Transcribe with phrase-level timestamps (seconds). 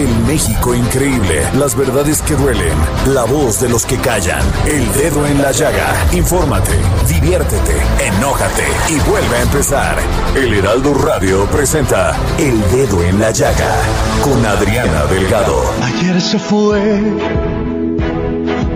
[0.00, 2.72] El México increíble, las verdades que duelen,
[3.12, 5.94] la voz de los que callan, el dedo en la llaga.
[6.14, 6.72] Infórmate,
[7.06, 9.98] diviértete, enójate y vuelve a empezar.
[10.34, 13.74] El Heraldo Radio presenta El Dedo en la Llaga
[14.22, 15.70] con Adriana Delgado.
[15.82, 17.02] Ayer se fue,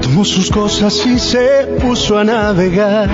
[0.02, 3.08] tomó sus cosas y se puso a navegar.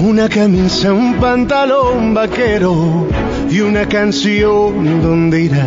[0.00, 3.06] Una camisa, un pantalón vaquero
[3.50, 5.66] y una canción, ¿dónde irá?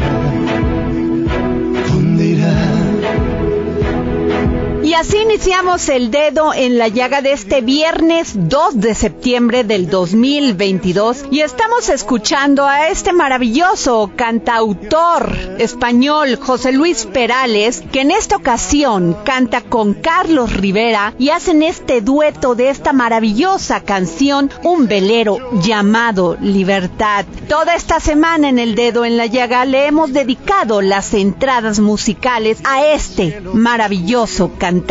[5.01, 11.25] Así iniciamos el dedo en la llaga de este viernes 2 de septiembre del 2022
[11.31, 19.17] y estamos escuchando a este maravilloso cantautor español José Luis Perales que en esta ocasión
[19.25, 26.37] canta con Carlos Rivera y hacen este dueto de esta maravillosa canción Un velero llamado
[26.39, 27.25] Libertad.
[27.49, 32.59] Toda esta semana en el dedo en la llaga le hemos dedicado las entradas musicales
[32.65, 34.51] a este maravilloso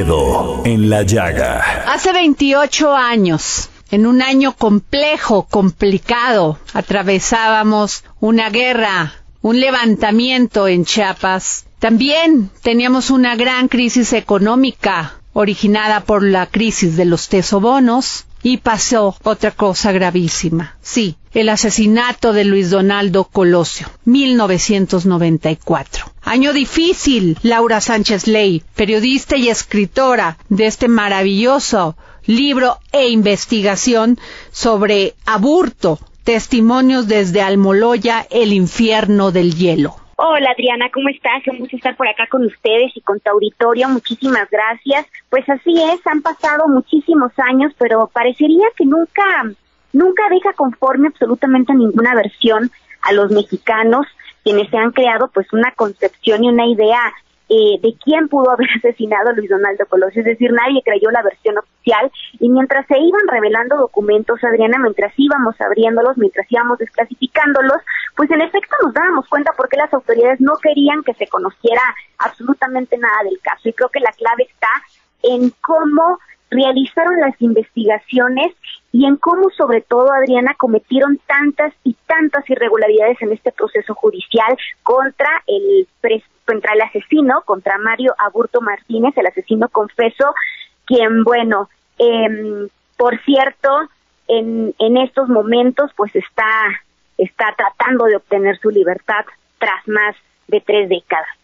[0.00, 1.92] En la Llaga.
[1.92, 11.66] Hace 28 años, en un año complejo, complicado, atravesábamos una guerra, un levantamiento en Chiapas.
[11.80, 19.16] También teníamos una gran crisis económica originada por la crisis de los tesobonos y pasó
[19.22, 20.76] otra cosa gravísima.
[20.80, 26.06] Sí, el asesinato de Luis Donaldo Colosio, 1994.
[26.22, 34.18] Año difícil, Laura Sánchez Ley, periodista y escritora de este maravilloso libro e investigación
[34.52, 39.96] sobre aburto, testimonios desde Almoloya, el infierno del hielo.
[40.20, 41.46] Hola Adriana, ¿cómo estás?
[41.46, 43.88] Un gusto estar por acá con ustedes y con tu auditorio.
[43.88, 45.06] Muchísimas gracias.
[45.30, 49.22] Pues así es, han pasado muchísimos años, pero parecería que nunca,
[49.92, 52.68] nunca deja conforme absolutamente ninguna versión
[53.02, 54.08] a los mexicanos,
[54.42, 57.00] quienes se han creado pues una concepción y una idea
[57.48, 61.22] eh, de quién pudo haber asesinado a Luis Donaldo Colosio, es decir, nadie creyó la
[61.22, 62.10] versión oficial.
[62.40, 67.78] Y mientras se iban revelando documentos, Adriana, mientras íbamos abriéndolos, mientras íbamos desclasificándolos,
[68.16, 71.82] pues en efecto nos dábamos cuenta por qué las autoridades no querían que se conociera
[72.18, 73.68] absolutamente nada del caso.
[73.68, 74.68] Y creo que la clave está
[75.22, 76.18] en cómo
[76.50, 78.54] realizaron las investigaciones
[78.92, 84.56] y en cómo sobre todo Adriana cometieron tantas y tantas irregularidades en este proceso judicial
[84.82, 85.86] contra el
[86.46, 90.34] contra el asesino, contra Mario Aburto Martínez, el asesino confeso,
[90.86, 93.68] quien bueno, eh, por cierto,
[94.28, 96.80] en, en estos momentos pues está
[97.18, 99.26] está tratando de obtener su libertad
[99.58, 100.16] tras más
[100.46, 101.37] de tres décadas.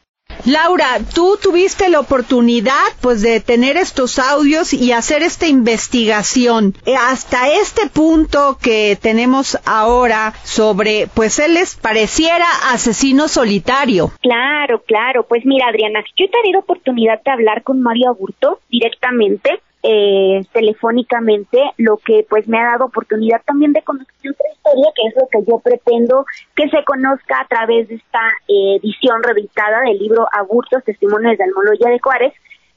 [0.46, 6.94] Laura, tú tuviste la oportunidad pues de tener estos audios y hacer esta investigación eh,
[6.96, 14.10] hasta este punto que tenemos ahora sobre pues él les pareciera asesino solitario.
[14.20, 19.60] Claro, claro, pues mira Adriana, yo he tenido oportunidad de hablar con Mario Aburto directamente
[19.86, 25.08] eh, telefónicamente, lo que pues me ha dado oportunidad también de conocer otra historia, que
[25.08, 26.24] es lo que yo pretendo
[26.56, 31.44] que se conozca a través de esta eh, edición reeditada del libro Aburtos, Testimonios de
[31.44, 32.32] Almoloya de Juárez,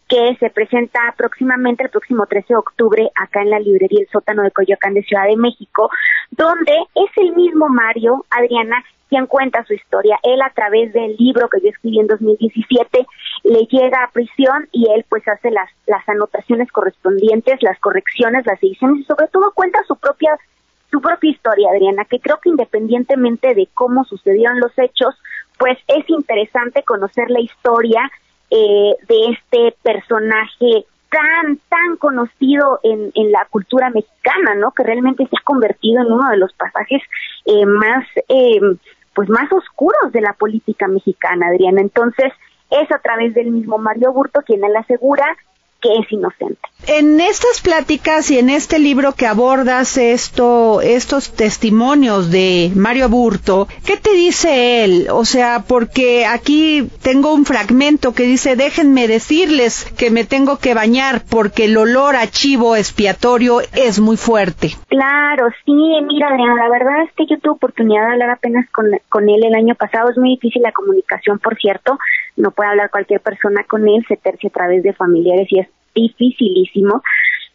[0.10, 4.44] que se presenta próximamente el próximo 13 de octubre acá en la librería El Sótano
[4.44, 5.90] de Coyoacán de Ciudad de México,
[6.32, 10.20] donde es el mismo Mario, Adriana, quien cuenta su historia.
[10.24, 13.06] Él a través del libro que yo escribí en 2017
[13.44, 18.62] le llega a prisión y él pues hace las, las anotaciones correspondientes, las correcciones, las
[18.62, 20.38] ediciones y sobre todo cuenta su propia
[20.90, 25.16] su propia historia, Adriana, que creo que independientemente de cómo sucedieron los hechos,
[25.60, 28.10] pues es interesante conocer la historia
[28.50, 34.72] eh, de este personaje tan, tan conocido en, en la cultura mexicana, ¿no?
[34.72, 37.02] Que realmente se ha convertido en uno de los pasajes
[37.46, 38.60] eh, más, eh,
[39.14, 41.82] pues más oscuros de la política mexicana, Adriana.
[41.82, 42.32] Entonces,
[42.70, 45.26] es a través del mismo Mario Burto quien él asegura
[45.82, 46.60] que es inocente.
[46.86, 53.68] En estas pláticas y en este libro que abordas esto, estos testimonios de Mario Burto,
[53.86, 55.08] ¿qué te dice él?
[55.12, 60.74] O sea, porque aquí tengo un fragmento que dice, déjenme decirles que me tengo que
[60.74, 64.70] bañar porque el olor a chivo expiatorio es muy fuerte.
[64.88, 65.74] Claro, sí,
[66.06, 69.44] mira Adriana, la verdad es que yo tuve oportunidad de hablar apenas con, con él
[69.44, 71.98] el año pasado, es muy difícil la comunicación, por cierto,
[72.38, 75.68] no puede hablar cualquier persona con él, se tercia a través de familiares y es
[75.94, 77.02] dificilísimo.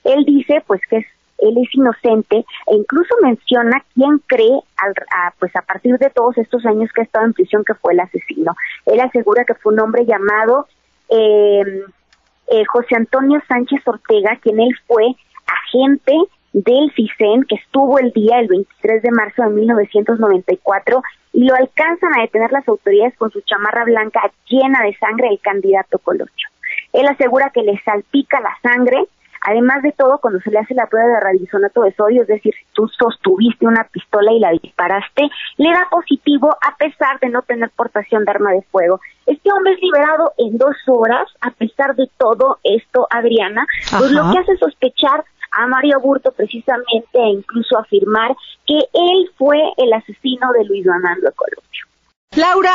[0.04, 1.06] Él dice pues que es,
[1.38, 4.94] él es inocente e incluso menciona quién cree al,
[5.38, 8.00] pues a partir de todos estos años que ha estado en prisión que fue el
[8.00, 8.54] asesino.
[8.86, 10.66] Él asegura que fue un hombre llamado
[11.08, 11.62] eh,
[12.48, 15.14] eh, José Antonio Sánchez Ortega, quien él fue
[15.46, 16.12] agente
[16.52, 21.02] del CISEN, que estuvo el día el 23 de marzo de 1994
[21.32, 25.40] y lo alcanzan a detener las autoridades con su chamarra blanca llena de sangre del
[25.40, 26.48] candidato Colosio.
[26.92, 29.06] Él asegura que le salpica la sangre,
[29.40, 32.54] además de todo, cuando se le hace la prueba de radisonato de sodio, es decir,
[32.54, 37.42] si tú sostuviste una pistola y la disparaste, le da positivo a pesar de no
[37.42, 39.00] tener portación de arma de fuego.
[39.26, 43.66] Este hombre es liberado en dos horas, a pesar de todo esto, Adriana,
[43.98, 48.34] pues lo que hace sospechar a Mario Burto precisamente e incluso afirmar
[48.66, 51.86] que él fue el asesino de Luis Donaldo Colosio.
[52.34, 52.72] Laura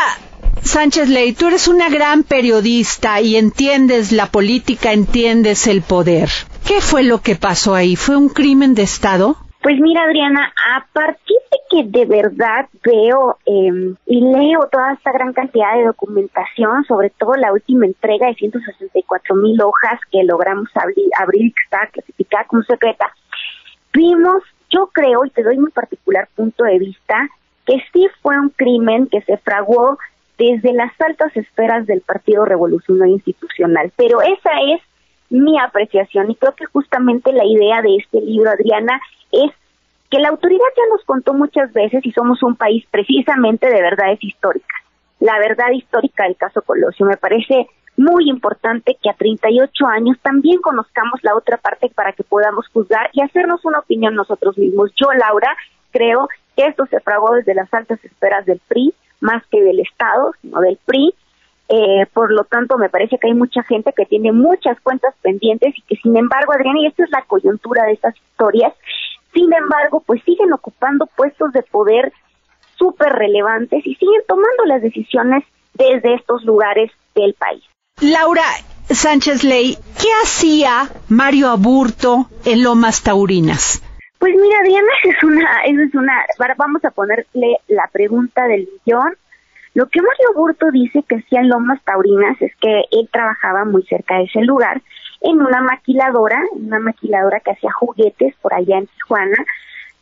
[0.62, 6.30] Sánchez Ley, tú eres una gran periodista y entiendes la política, entiendes el poder.
[6.66, 7.96] ¿Qué fue lo que pasó ahí?
[7.96, 9.38] ¿Fue un crimen de Estado?
[9.62, 15.12] Pues mira, Adriana, a partir de que de verdad veo eh, y leo toda esta
[15.12, 20.70] gran cantidad de documentación, sobre todo la última entrega de 164 mil hojas que logramos
[20.76, 23.12] abrir, abrir que está clasificada como secreta,
[23.94, 27.28] vimos, yo creo, y te doy mi particular punto de vista,
[27.66, 29.98] que sí fue un crimen que se fraguó
[30.38, 33.92] desde las altas esferas del Partido Revolucionario Institucional.
[33.98, 34.82] Pero esa es
[35.30, 39.02] mi apreciación y creo que justamente la idea de este libro, Adriana,
[39.32, 39.52] es
[40.10, 44.20] que la autoridad ya nos contó muchas veces y somos un país precisamente de verdades
[44.22, 44.82] históricas.
[45.20, 50.62] La verdad histórica del caso Colosio me parece muy importante que a 38 años también
[50.62, 54.92] conozcamos la otra parte para que podamos juzgar y hacernos una opinión nosotros mismos.
[54.96, 55.56] Yo, Laura,
[55.92, 60.32] creo que esto se fragó desde las altas esferas del PRI, más que del Estado,
[60.42, 61.14] sino del PRI.
[61.70, 65.78] Eh, por lo tanto, me parece que hay mucha gente que tiene muchas cuentas pendientes
[65.78, 68.74] y que, sin embargo, Adriana, y esta es la coyuntura de estas historias,
[69.38, 72.12] sin embargo, pues siguen ocupando puestos de poder
[72.76, 75.44] súper relevantes y siguen tomando las decisiones
[75.76, 77.64] desde estos lugares del país.
[78.02, 78.44] Laura
[78.90, 83.84] Sánchez Ley, ¿qué hacía Mario Aburto en Lomas Taurinas?
[84.18, 86.14] Pues mira, Diana, es una, es una,
[86.58, 89.14] vamos a ponerle la pregunta del millón.
[89.76, 93.84] Lo que Mario Burto dice que hacía en Lomas Taurinas es que él trabajaba muy
[93.84, 94.82] cerca de ese lugar,
[95.22, 99.38] en una maquiladora, una maquiladora que hacía juguetes por allá en Tijuana,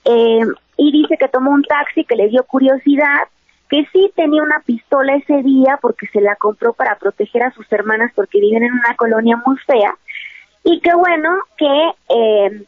[0.06, 0.46] eh,
[0.78, 3.28] y dice que tomó un taxi que le dio curiosidad,
[3.70, 7.72] que sí tenía una pistola ese día porque se la compró para proteger a sus
[7.72, 9.96] hermanas porque viven en una colonia muy fea,
[10.64, 11.92] y que bueno, que...
[12.10, 12.66] Eh,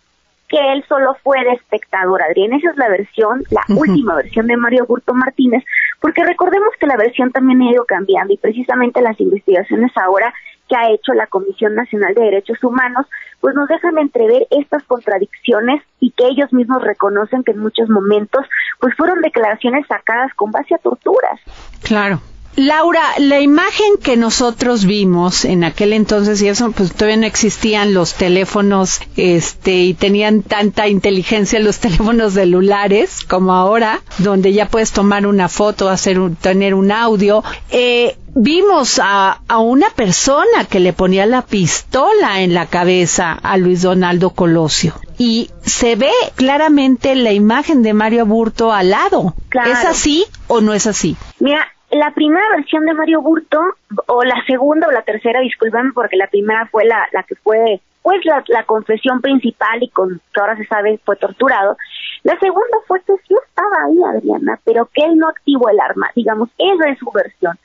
[0.48, 2.53] que él solo fue de espectador, Adrián.
[2.53, 5.63] Esa es la versión, la última versión de Mario Burto Martínez,
[6.00, 10.33] porque recordemos que la versión también ha ido cambiando y precisamente las investigaciones ahora
[10.67, 13.05] que ha hecho la Comisión Nacional de Derechos Humanos,
[13.39, 18.45] pues nos dejan entrever estas contradicciones y que ellos mismos reconocen que en muchos momentos
[18.79, 21.39] pues fueron declaraciones sacadas con base a torturas.
[21.83, 22.21] Claro.
[22.57, 27.93] Laura, la imagen que nosotros vimos en aquel entonces y eso, pues todavía no existían
[27.93, 34.91] los teléfonos, este, y tenían tanta inteligencia los teléfonos celulares como ahora, donde ya puedes
[34.91, 37.43] tomar una foto, hacer un, tener un audio.
[37.69, 43.58] Eh, vimos a, a, una persona que le ponía la pistola en la cabeza a
[43.58, 44.94] Luis Donaldo Colosio.
[45.17, 49.34] Y se ve claramente la imagen de Mario Aburto al lado.
[49.50, 49.72] Claro.
[49.72, 51.17] ¿Es así o no es así?
[51.39, 53.60] Mira, la primera versión de Mario Burto,
[54.08, 57.82] o la segunda o la tercera, discúlpame, porque la primera fue la, la que fue
[58.03, 61.75] pues la, la confesión principal y con que ahora se sabe fue torturado.
[62.24, 66.10] La segunda fue que sí estaba ahí Adriana, pero que él no activó el arma,
[66.15, 67.58] digamos, esa es su versión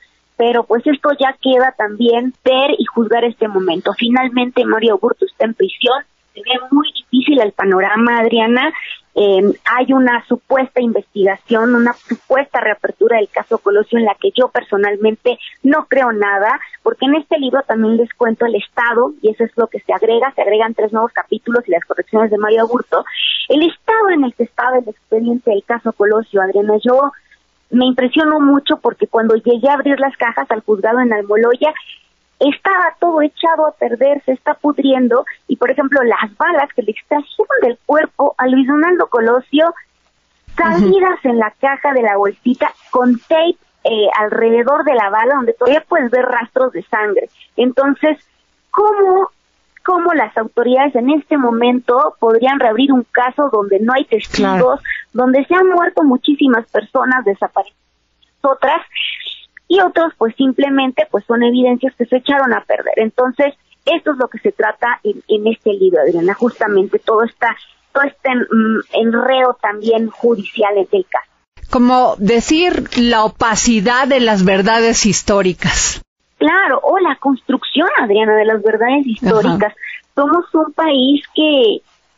[0.45, 3.93] pero pues esto ya queda también ver y juzgar este momento.
[3.97, 8.73] Finalmente Mario Burto está en prisión, se ve muy difícil el panorama, Adriana.
[9.15, 14.49] Eh, hay una supuesta investigación, una supuesta reapertura del caso Colosio en la que yo
[14.49, 19.45] personalmente no creo nada, porque en este libro también les cuento el Estado, y eso
[19.45, 22.63] es lo que se agrega, se agregan tres nuevos capítulos y las correcciones de Mario
[22.63, 23.05] Aburto,
[23.47, 27.13] el Estado en el que estaba el expediente del caso Colosio, Adriana, yo
[27.69, 31.73] me impresionó mucho porque cuando llegué a abrir las cajas al juzgado en Almoloya,
[32.39, 36.91] estaba todo echado a perder, se está pudriendo, y por ejemplo las balas que le
[36.91, 39.73] extrajeron del cuerpo a Luis Donaldo Colosio,
[40.55, 45.53] salidas en la caja de la bolsita con tape eh, alrededor de la bala, donde
[45.53, 47.29] todavía puedes ver rastros de sangre.
[47.57, 48.17] Entonces,
[48.71, 49.29] ¿cómo
[49.83, 55.45] cómo las autoridades en este momento podrían reabrir un caso donde no hay testigos, donde
[55.45, 57.83] se han muerto muchísimas personas, desaparecidas
[58.43, 58.81] otras,
[59.67, 62.93] y otros pues simplemente pues son evidencias que se echaron a perder.
[62.97, 63.53] Entonces,
[63.85, 67.55] esto es lo que se trata en, en este libro, Adriana, justamente todo está
[67.91, 71.31] todo este mm, enredo también judicial del caso.
[71.69, 76.01] Como decir la opacidad de las verdades históricas.
[76.43, 79.73] Claro, o la construcción, Adriana, de las verdades históricas.
[80.13, 81.77] Somos un país que,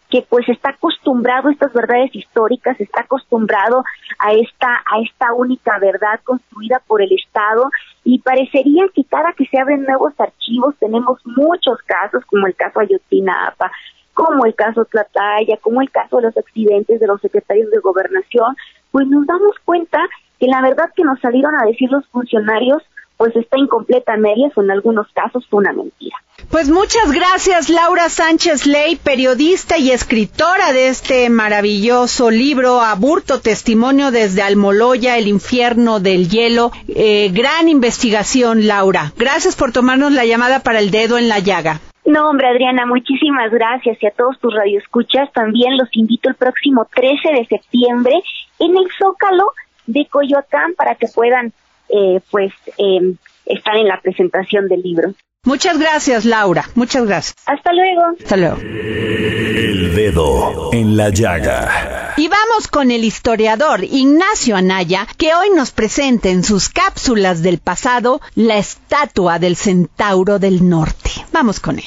[0.10, 3.84] que pues está acostumbrado a estas verdades históricas, está acostumbrado
[4.18, 7.70] a esta, a esta única verdad construida por el Estado
[8.04, 12.80] y parecería que cada que se abren nuevos archivos tenemos muchos casos, como el caso
[12.80, 13.72] Ayotzinapa,
[14.16, 18.56] como el caso Tlataya, como el caso de los accidentes de los secretarios de gobernación,
[18.90, 20.00] pues nos damos cuenta
[20.40, 22.82] que la verdad que nos salieron a decir los funcionarios
[23.18, 26.18] pues está incompleta a medias o en algunos casos fue una mentira.
[26.50, 34.12] Pues muchas gracias Laura Sánchez Ley, periodista y escritora de este maravilloso libro Aburto, Testimonio
[34.12, 36.72] desde Almoloya, el infierno del hielo.
[36.88, 39.12] Eh, gran investigación Laura.
[39.18, 41.80] Gracias por tomarnos la llamada para el dedo en la llaga.
[42.06, 45.32] No, hombre, Adriana, muchísimas gracias y a todos tus radioescuchas.
[45.34, 48.14] También los invito el próximo 13 de septiembre
[48.60, 49.52] en el Zócalo
[49.88, 51.52] de Coyoacán para que puedan
[51.90, 53.16] eh, pues eh,
[53.46, 55.14] están en la presentación del libro.
[55.46, 56.66] Muchas gracias, Laura.
[56.74, 57.36] Muchas gracias.
[57.46, 58.02] Hasta luego.
[58.20, 58.58] Hasta luego.
[58.58, 62.14] El dedo en la llaga.
[62.18, 67.60] Y vamos con el historiador Ignacio Anaya, que hoy nos presenta en sus cápsulas del
[67.60, 71.12] pasado la estatua del centauro del norte.
[71.32, 71.86] Vamos con él.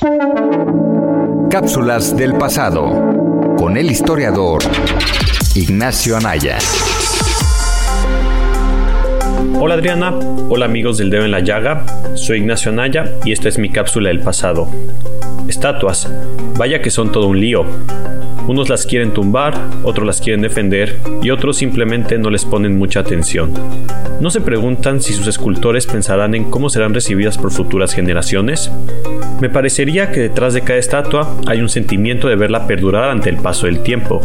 [1.51, 4.63] Cápsulas del pasado con el historiador
[5.57, 6.59] Ignacio Anaya.
[9.61, 10.15] Hola Adriana,
[10.49, 11.85] hola amigos del dedo en la llaga,
[12.15, 14.71] soy Ignacio Anaya y esta es mi cápsula del pasado.
[15.49, 16.09] Estatuas,
[16.57, 17.67] vaya que son todo un lío.
[18.47, 23.01] Unos las quieren tumbar, otros las quieren defender y otros simplemente no les ponen mucha
[23.01, 23.53] atención.
[24.21, 28.71] ¿No se preguntan si sus escultores pensarán en cómo serán recibidas por futuras generaciones?
[29.41, 33.37] Me parecería que detrás de cada estatua hay un sentimiento de verla perdurar ante el
[33.37, 34.21] paso del tiempo.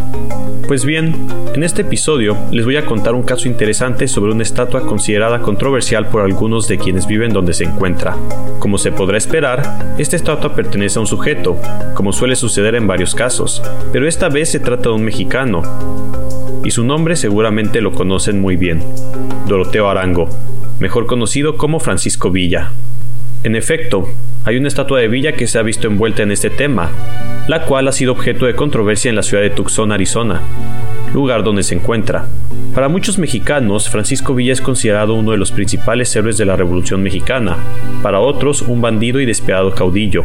[0.68, 4.88] Pues bien, en este episodio les voy a contar un caso interesante sobre una estatua
[4.88, 8.16] considerada controversial por algunos de quienes viven donde se encuentra.
[8.60, 11.58] Como se podrá esperar, esta estatua pertenece a un sujeto,
[11.96, 15.64] como suele suceder en varios casos, pero esta vez se trata de un mexicano,
[16.64, 18.84] y su nombre seguramente lo conocen muy bien,
[19.48, 20.30] Doroteo Arango,
[20.80, 22.72] mejor conocido como Francisco Villa.
[23.44, 24.08] En efecto,
[24.46, 26.90] hay una estatua de Villa que se ha visto envuelta en este tema,
[27.48, 30.42] la cual ha sido objeto de controversia en la ciudad de Tucson, Arizona,
[31.14, 32.26] lugar donde se encuentra.
[32.74, 37.04] Para muchos mexicanos, Francisco Villa es considerado uno de los principales héroes de la Revolución
[37.04, 37.58] Mexicana,
[38.02, 40.24] para otros un bandido y despiadado caudillo.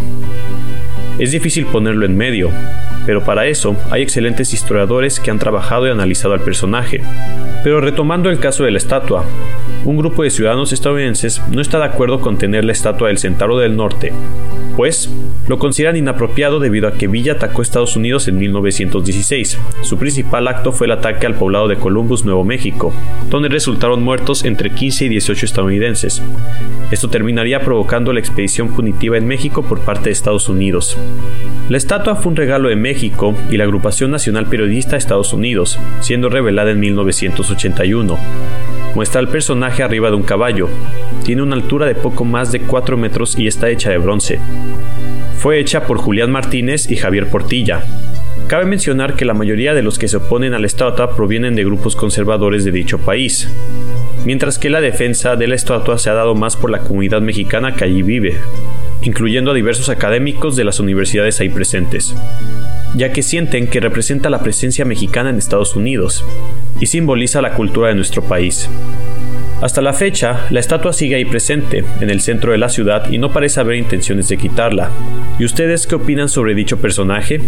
[1.18, 2.50] Es difícil ponerlo en medio,
[3.04, 7.02] pero para eso hay excelentes historiadores que han trabajado y analizado al personaje.
[7.64, 9.24] Pero retomando el caso de la estatua,
[9.84, 13.58] un grupo de ciudadanos estadounidenses no está de acuerdo con tener la estatua del Centauro
[13.58, 14.12] del Norte,
[14.76, 15.10] pues
[15.48, 19.58] lo consideran inapropiado debido a que Villa atacó Estados Unidos en 1916.
[19.82, 22.92] Su principal acto fue el ataque al poblado de Columbus, Nuevo México,
[23.30, 26.22] donde resultaron muertos entre 15 y 18 estadounidenses.
[26.90, 30.96] Esto terminaría provocando la expedición punitiva en México por parte de Estados Unidos.
[31.68, 35.78] La estatua fue un regalo de México y la Agrupación Nacional Periodista de Estados Unidos,
[36.00, 38.18] siendo revelada en 1981.
[38.94, 40.68] Muestra al personaje arriba de un caballo.
[41.24, 44.38] Tiene una altura de poco más de 4 metros y está hecha de bronce.
[45.38, 47.84] Fue hecha por Julián Martínez y Javier Portilla.
[48.48, 51.64] Cabe mencionar que la mayoría de los que se oponen a la estatua provienen de
[51.64, 53.48] grupos conservadores de dicho país,
[54.24, 57.74] mientras que la defensa de la estatua se ha dado más por la comunidad mexicana
[57.74, 58.36] que allí vive.
[59.02, 62.14] incluyendo a diversos académicos de las universidades ahí presentes,
[62.94, 66.24] ya que sienten que representa la presencia mexicana en Estados Unidos
[66.80, 68.68] y simboliza la cultura de nuestro país.
[69.60, 73.18] Hasta la fecha, la estatua sigue ahí presente, en el centro de la ciudad, y
[73.18, 74.90] no parece haber intenciones de quitarla.
[75.36, 77.40] ¿Y ustedes qué opinan sobre dicho personaje?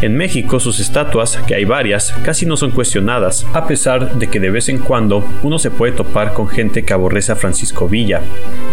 [0.00, 4.40] En México, sus estatuas, que hay varias, casi no son cuestionadas, a pesar de que
[4.40, 8.22] de vez en cuando uno se puede topar con gente que aborrece a Francisco Villa,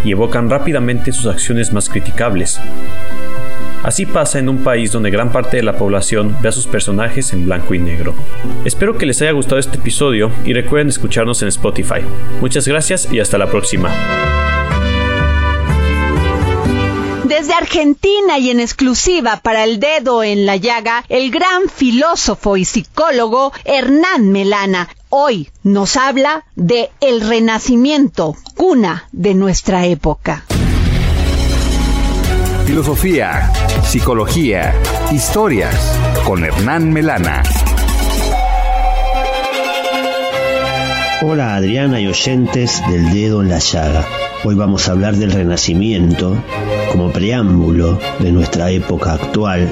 [0.02, 2.58] y evocan rápidamente sus acciones más criticables.
[3.82, 7.32] Así pasa en un país donde gran parte de la población ve a sus personajes
[7.32, 8.14] en blanco y negro.
[8.64, 12.00] Espero que les haya gustado este episodio y recuerden escucharnos en Spotify.
[12.40, 13.90] Muchas gracias y hasta la próxima.
[17.24, 22.64] Desde Argentina y en exclusiva para el dedo en la llaga, el gran filósofo y
[22.64, 30.44] psicólogo Hernán Melana hoy nos habla de el renacimiento, cuna de nuestra época.
[32.64, 33.50] Filosofía,
[33.82, 34.74] psicología,
[35.12, 35.74] historias
[36.24, 37.42] con Hernán Melana.
[41.22, 44.06] Hola Adriana y oyentes del dedo en la llaga.
[44.44, 46.36] Hoy vamos a hablar del Renacimiento
[46.90, 49.68] como preámbulo de nuestra época actual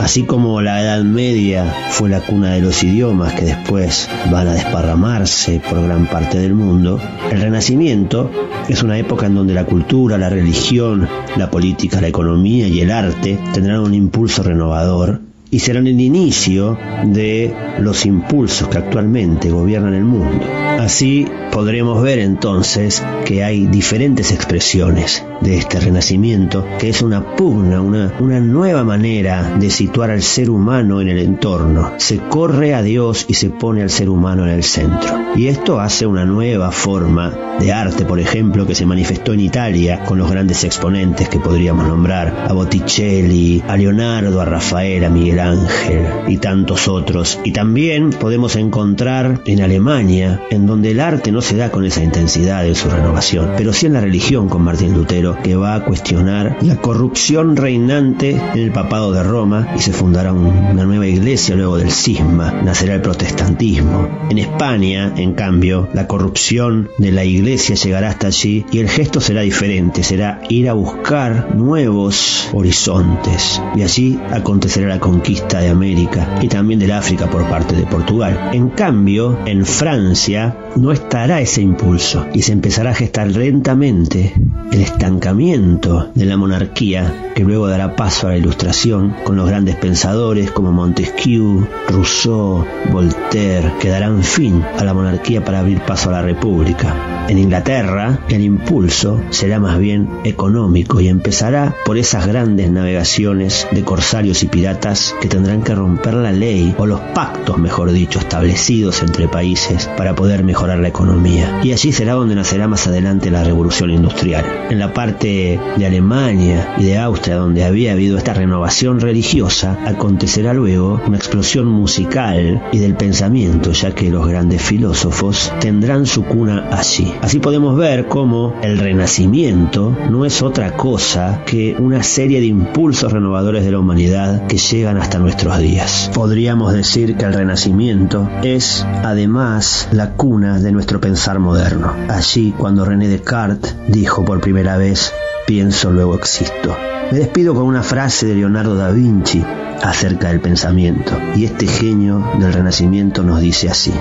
[0.00, 4.54] Así como la Edad Media fue la cuna de los idiomas que después van a
[4.54, 7.00] desparramarse por gran parte del mundo,
[7.30, 8.30] el Renacimiento
[8.68, 12.90] es una época en donde la cultura, la religión, la política, la economía y el
[12.90, 19.94] arte tendrán un impulso renovador y serán el inicio de los impulsos que actualmente gobiernan
[19.94, 20.46] el mundo.
[20.78, 27.80] Así podremos ver entonces que hay diferentes expresiones de este renacimiento, que es una pugna,
[27.80, 31.92] una, una nueva manera de situar al ser humano en el entorno.
[31.96, 35.18] Se corre a Dios y se pone al ser humano en el centro.
[35.36, 40.04] Y esto hace una nueva forma de arte, por ejemplo, que se manifestó en Italia
[40.04, 45.37] con los grandes exponentes que podríamos nombrar, a Botticelli, a Leonardo, a Rafael, a Miguel
[45.40, 47.38] Ángel y tantos otros.
[47.44, 52.02] Y también podemos encontrar en Alemania, en donde el arte no se da con esa
[52.02, 55.84] intensidad de su renovación, pero sí en la religión con Martín Lutero, que va a
[55.84, 61.54] cuestionar la corrupción reinante en el papado de Roma y se fundará una nueva iglesia
[61.54, 64.08] luego del cisma, nacerá el protestantismo.
[64.30, 69.20] En España, en cambio, la corrupción de la iglesia llegará hasta allí y el gesto
[69.20, 73.62] será diferente, será ir a buscar nuevos horizontes.
[73.76, 78.50] Y allí acontecerá la conquista de América y también del África por parte de Portugal.
[78.54, 84.32] En cambio, en Francia no estará ese impulso y se empezará a gestar lentamente
[84.72, 89.76] el estancamiento de la monarquía que luego dará paso a la ilustración con los grandes
[89.76, 96.12] pensadores como Montesquieu, Rousseau, Voltaire, que darán fin a la monarquía para abrir paso a
[96.12, 97.26] la república.
[97.28, 103.84] En Inglaterra, el impulso será más bien económico y empezará por esas grandes navegaciones de
[103.84, 109.02] corsarios y piratas que tendrán que romper la ley o los pactos, mejor dicho, establecidos
[109.02, 111.60] entre países para poder mejorar la economía.
[111.62, 116.74] Y allí será donde nacerá más adelante la revolución industrial en la parte de Alemania
[116.78, 122.78] y de Austria donde había habido esta renovación religiosa, acontecerá luego una explosión musical y
[122.78, 127.12] del pensamiento, ya que los grandes filósofos tendrán su cuna allí.
[127.22, 133.12] Así podemos ver cómo el renacimiento no es otra cosa que una serie de impulsos
[133.12, 136.10] renovadores de la humanidad que llegan hasta nuestros días.
[136.12, 141.94] Podríamos decir que el renacimiento es además la cuna de nuestro pensar moderno.
[142.08, 145.14] Allí cuando René Descartes dijo por primera vez,
[145.46, 146.76] pienso, luego existo.
[147.10, 149.42] Me despido con una frase de Leonardo da Vinci
[149.82, 151.12] acerca del pensamiento.
[151.34, 153.94] Y este genio del Renacimiento nos dice así.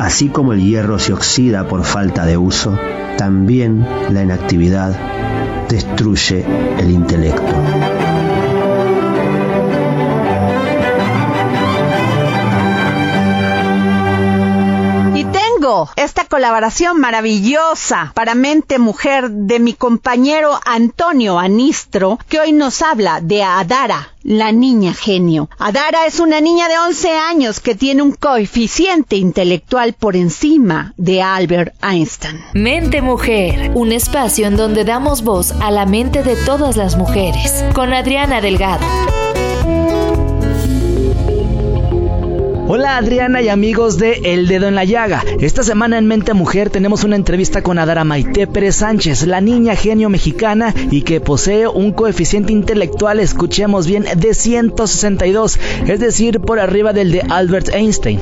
[0.00, 2.78] Así como el hierro se oxida por falta de uso,
[3.16, 4.94] también la inactividad
[5.68, 6.44] destruye
[6.78, 7.99] el intelecto.
[15.96, 23.20] Esta colaboración maravillosa para Mente Mujer de mi compañero Antonio Anistro, que hoy nos habla
[23.20, 25.48] de Adara, la niña genio.
[25.58, 31.22] Adara es una niña de 11 años que tiene un coeficiente intelectual por encima de
[31.22, 32.40] Albert Einstein.
[32.54, 37.64] Mente Mujer, un espacio en donde damos voz a la mente de todas las mujeres,
[37.74, 38.86] con Adriana Delgado.
[42.72, 45.24] Hola Adriana y amigos de El Dedo en la Llaga.
[45.40, 49.74] Esta semana en Mente Mujer tenemos una entrevista con Adara Maite Pérez Sánchez, la niña
[49.74, 56.60] genio mexicana y que posee un coeficiente intelectual, escuchemos bien, de 162, es decir, por
[56.60, 58.20] arriba del de Albert Einstein.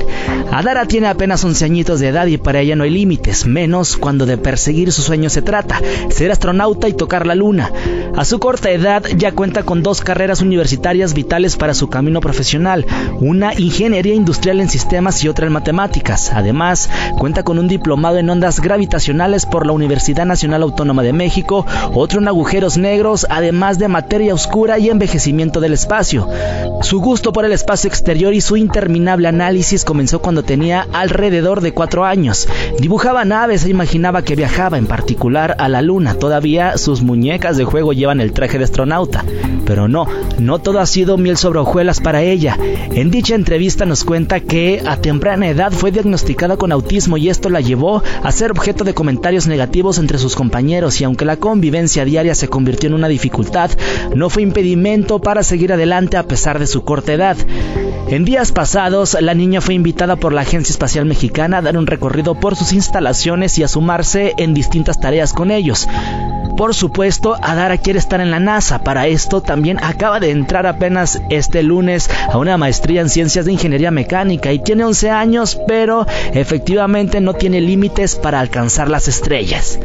[0.51, 4.25] Adara tiene apenas 11 añitos de edad y para ella no hay límites, menos cuando
[4.25, 7.71] de perseguir su sueño se trata, ser astronauta y tocar la luna.
[8.15, 12.87] A su corta edad ya cuenta con dos carreras universitarias vitales para su camino profesional,
[13.19, 16.31] una ingeniería industrial en sistemas y otra en matemáticas.
[16.33, 21.65] Además, cuenta con un diplomado en ondas gravitacionales por la Universidad Nacional Autónoma de México,
[21.93, 26.27] otro en agujeros negros, además de materia oscura y envejecimiento del espacio.
[26.81, 31.73] Su gusto por el espacio exterior y su interminable análisis comenzó cuando tenía alrededor de
[31.73, 32.47] cuatro años.
[32.79, 36.15] Dibujaba naves e imaginaba que viajaba en particular a la luna.
[36.15, 39.25] Todavía sus muñecas de juego llevan el traje de astronauta.
[39.65, 40.07] Pero no,
[40.39, 42.57] no todo ha sido miel sobre hojuelas para ella.
[42.91, 47.49] En dicha entrevista nos cuenta que a temprana edad fue diagnosticada con autismo y esto
[47.49, 52.05] la llevó a ser objeto de comentarios negativos entre sus compañeros y aunque la convivencia
[52.05, 53.71] diaria se convirtió en una dificultad,
[54.13, 57.37] no fue impedimento para seguir adelante a pesar de su corta edad.
[58.07, 61.87] En días pasados, la niña fue invitada por la Agencia Espacial Mexicana a dar un
[61.87, 65.87] recorrido por sus instalaciones y a sumarse en distintas tareas con ellos.
[66.55, 68.83] Por supuesto, Adara quiere estar en la NASA.
[68.83, 73.53] Para esto también acaba de entrar apenas este lunes a una maestría en ciencias de
[73.53, 79.79] ingeniería mecánica y tiene 11 años, pero efectivamente no tiene límites para alcanzar las estrellas.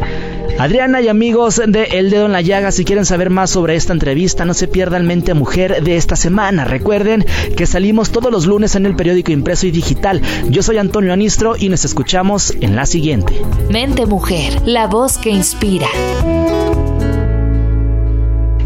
[0.58, 3.92] Adriana y amigos de El Dedo en la Llaga, si quieren saber más sobre esta
[3.92, 6.64] entrevista, no se pierdan Mente Mujer de esta semana.
[6.64, 7.24] Recuerden
[7.56, 10.22] que salimos todos los lunes en el periódico impreso y digital.
[10.50, 13.40] Yo soy Antonio Anistro y nos escuchamos en la siguiente.
[13.70, 15.88] Mente Mujer, la voz que inspira.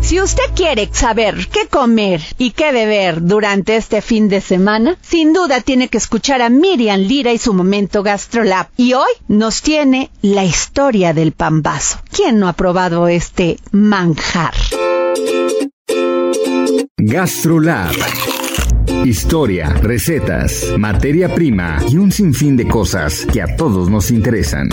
[0.09, 5.35] Si usted quiere saber qué comer y qué beber durante este fin de semana, sin
[5.35, 8.68] duda tiene que escuchar a Miriam Lira y su momento GastroLab.
[8.79, 11.99] Y hoy nos tiene la historia del pambazo.
[12.11, 14.55] ¿Quién no ha probado este manjar?
[16.97, 17.94] GastroLab.
[19.05, 24.71] Historia, recetas, materia prima y un sinfín de cosas que a todos nos interesan.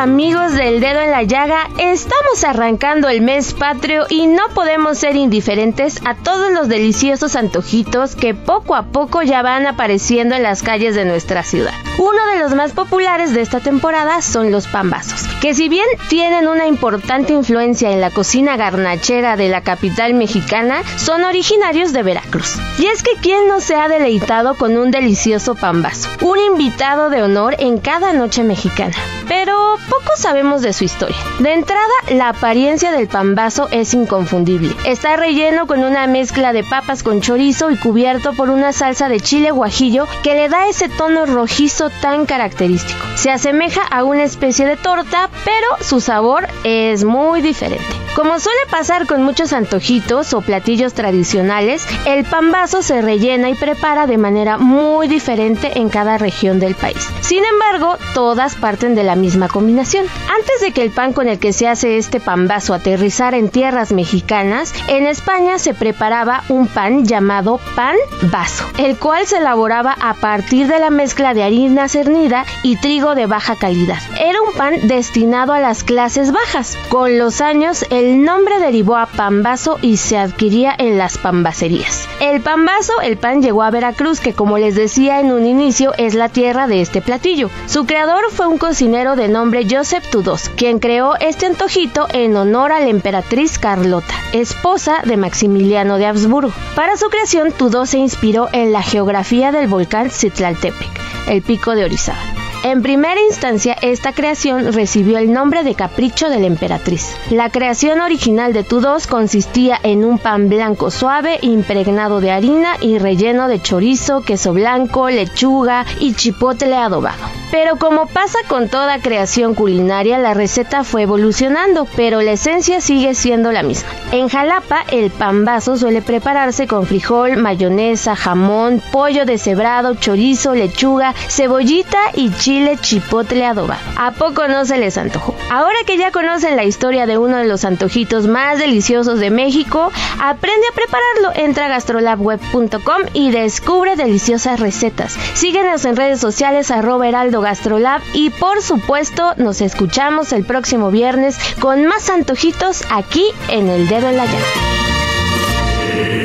[0.00, 5.14] Amigos del dedo en la llaga, estamos arrancando el mes patrio y no podemos ser
[5.14, 10.62] indiferentes a todos los deliciosos antojitos que poco a poco ya van apareciendo en las
[10.62, 11.74] calles de nuestra ciudad.
[11.98, 16.48] Uno de los más populares de esta temporada son los pambazos, que si bien tienen
[16.48, 22.56] una importante influencia en la cocina garnachera de la capital mexicana, son originarios de Veracruz.
[22.78, 27.22] Y es que quién no se ha deleitado con un delicioso pambazo, un invitado de
[27.22, 28.96] honor en cada noche mexicana.
[29.28, 31.16] Pero poco sabemos de su historia.
[31.40, 34.74] De entrada, la apariencia del pambazo es inconfundible.
[34.86, 39.20] Está relleno con una mezcla de papas con chorizo y cubierto por una salsa de
[39.20, 43.00] chile guajillo que le da ese tono rojizo tan característico.
[43.16, 47.84] Se asemeja a una especie de torta, pero su sabor es muy diferente.
[48.14, 54.06] Como suele pasar con muchos antojitos o platillos tradicionales, el pambazo se rellena y prepara
[54.06, 57.08] de manera muy diferente en cada región del país.
[57.20, 59.79] Sin embargo, todas parten de la misma combinación.
[59.80, 63.92] Antes de que el pan con el que se hace este pambazo aterrizara en tierras
[63.92, 67.96] mexicanas, en España se preparaba un pan llamado pan
[68.30, 73.14] vaso, el cual se elaboraba a partir de la mezcla de harina cernida y trigo
[73.14, 73.96] de baja calidad.
[74.20, 76.76] Era un pan destinado a las clases bajas.
[76.90, 82.06] Con los años, el nombre derivó a pambazo y se adquiría en las pambacerías.
[82.20, 86.14] El pambazo, el pan llegó a Veracruz, que como les decía en un inicio, es
[86.14, 87.48] la tierra de este platillo.
[87.66, 92.72] Su creador fue un cocinero de nombre Joseph Tudos, quien creó este antojito en honor
[92.72, 96.52] a la emperatriz Carlota, esposa de Maximiliano de Habsburgo.
[96.74, 100.90] Para su creación, Tudos se inspiró en la geografía del volcán Citlaltepec,
[101.28, 102.39] el pico de Orizaba.
[102.62, 107.16] En primera instancia, esta creación recibió el nombre de Capricho de la Emperatriz.
[107.30, 112.98] La creación original de Tudos consistía en un pan blanco suave impregnado de harina y
[112.98, 117.16] relleno de chorizo, queso blanco, lechuga y chipotle adobado.
[117.50, 123.14] Pero como pasa con toda creación culinaria, la receta fue evolucionando, pero la esencia sigue
[123.14, 123.88] siendo la misma.
[124.12, 131.98] En Jalapa, el pambazo suele prepararse con frijol, mayonesa, jamón, pollo deshebrado, chorizo, lechuga, cebollita
[132.14, 132.49] y chile
[132.80, 133.80] chipotle adobado.
[133.96, 135.34] ¿A poco no se les antojó?
[135.50, 139.92] Ahora que ya conocen la historia de uno de los antojitos más deliciosos de México,
[140.20, 141.44] aprende a prepararlo.
[141.46, 145.16] Entra a gastrolabweb.com y descubre deliciosas recetas.
[145.34, 151.38] Síguenos en redes sociales arroba heraldo Gastrolab y por supuesto nos escuchamos el próximo viernes
[151.60, 154.80] con más antojitos aquí en El Dedo en la Llaga.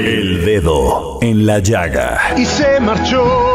[0.05, 2.33] El Dedo en la Llaga.
[2.37, 3.54] Y se marchó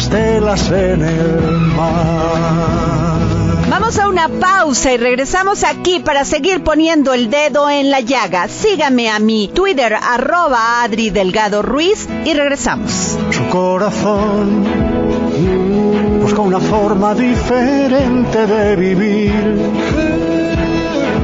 [0.00, 3.18] estelas en el mar.
[3.68, 8.48] Vamos a una pausa y regresamos aquí para seguir poniendo el dedo en la llaga.
[8.48, 13.18] Sígame a mi Twitter, arroba Adri Delgado Ruiz y regresamos.
[13.30, 14.64] Su corazón
[16.22, 19.56] busca una forma diferente de vivir.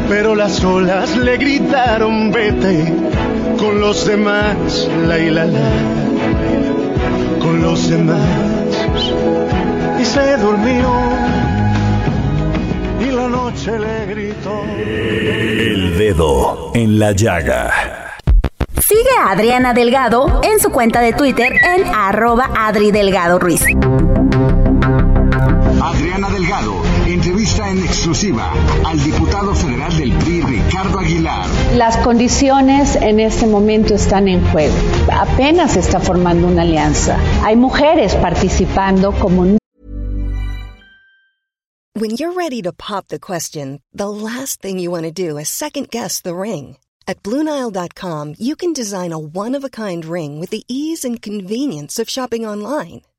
[0.09, 2.93] Pero las olas le gritaron vete
[3.59, 5.71] con los demás, la y la la,
[7.41, 8.66] con los demás.
[10.01, 10.89] Y se durmió
[13.01, 14.63] y la noche le gritó.
[14.79, 18.17] El dedo en la llaga.
[18.81, 23.63] Sigue a Adriana Delgado en su cuenta de Twitter en arroba Adri Delgado Ruiz.
[25.83, 26.86] Adriana Delgado
[27.47, 28.53] entrevista en exclusiva
[28.85, 31.47] al diputado federal del PRI, Ricardo Aguilar.
[31.77, 34.75] Las condiciones en este momento están en juego.
[35.13, 37.19] Apenas se está formando una alianza.
[37.45, 39.59] Hay mujeres participando como
[41.95, 45.49] When you're ready to pop the question, the last thing you want to do is
[45.49, 46.77] second guess the ring.
[47.09, 51.23] At Bluenile.com, you can design a one of a kind ring with the ease and
[51.23, 53.03] convenience of shopping online.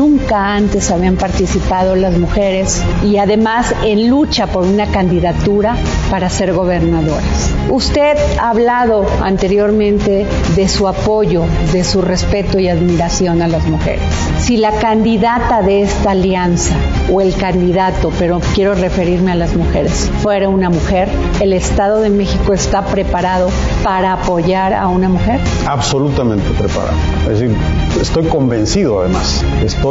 [0.00, 5.76] Nunca antes habían participado las mujeres y además en lucha por una candidatura
[6.10, 7.50] para ser gobernadoras.
[7.68, 10.24] Usted ha hablado anteriormente
[10.56, 14.00] de su apoyo, de su respeto y admiración a las mujeres.
[14.38, 16.74] Si la candidata de esta alianza
[17.12, 21.10] o el candidato, pero quiero referirme a las mujeres, fuera una mujer,
[21.40, 23.50] ¿el Estado de México está preparado
[23.84, 25.40] para apoyar a una mujer?
[25.66, 26.96] Absolutamente preparado.
[27.24, 27.54] Es decir,
[28.00, 29.44] estoy convencido además.
[29.62, 29.89] Estoy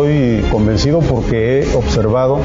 [0.49, 2.39] convencido porque he observado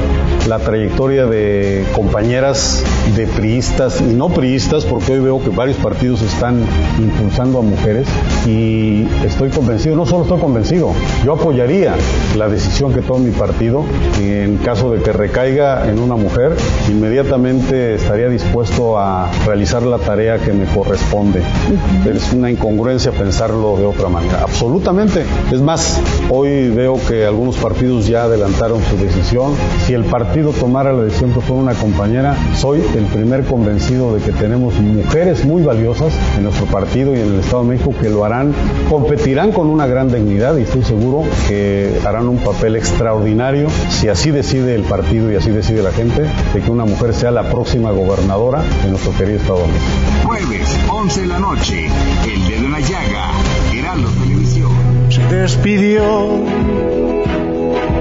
[0.47, 2.83] la trayectoria de compañeras
[3.15, 6.63] de priistas y no priistas, porque hoy veo que varios partidos están
[6.99, 8.07] impulsando a mujeres
[8.47, 10.91] y estoy convencido, no solo estoy convencido,
[11.23, 11.93] yo apoyaría
[12.35, 13.83] la decisión que tome mi partido
[14.19, 16.55] en caso de que recaiga en una mujer,
[16.89, 21.41] inmediatamente estaría dispuesto a realizar la tarea que me corresponde.
[22.05, 25.23] Es una incongruencia pensarlo de otra manera, absolutamente.
[25.51, 29.53] Es más, hoy veo que algunos partidos ya adelantaron su decisión.
[29.85, 34.21] Si el partido tomara la decisión que fue una compañera, soy el primer convencido de
[34.21, 38.09] que tenemos mujeres muy valiosas en nuestro partido y en el Estado de México que
[38.09, 38.53] lo harán,
[38.89, 44.31] competirán con una gran dignidad y estoy seguro que harán un papel extraordinario si así
[44.31, 47.91] decide el partido y así decide la gente de que una mujer sea la próxima
[47.91, 49.85] gobernadora de nuestro querido Estado de México.
[50.23, 51.87] Jueves, 11 de la noche,
[52.25, 53.31] El Dedo en la Llaga,
[53.73, 54.71] Heraldo Televisión.
[55.09, 56.01] Se despidió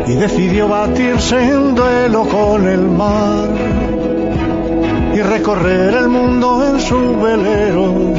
[0.06, 3.48] y decidió batirse en duelo con el mar
[5.14, 8.12] y recorrer el mundo en su velero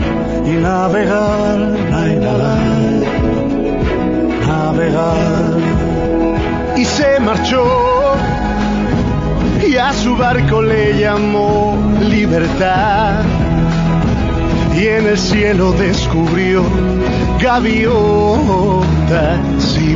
[0.45, 1.59] y navegar,
[1.91, 2.57] la,
[4.47, 5.57] navegar.
[6.77, 7.63] Y se marchó
[9.67, 13.23] y a su barco le llamó libertad
[14.75, 16.63] y en el cielo descubrió
[17.41, 17.87] gaviotas
[19.77, 19.95] y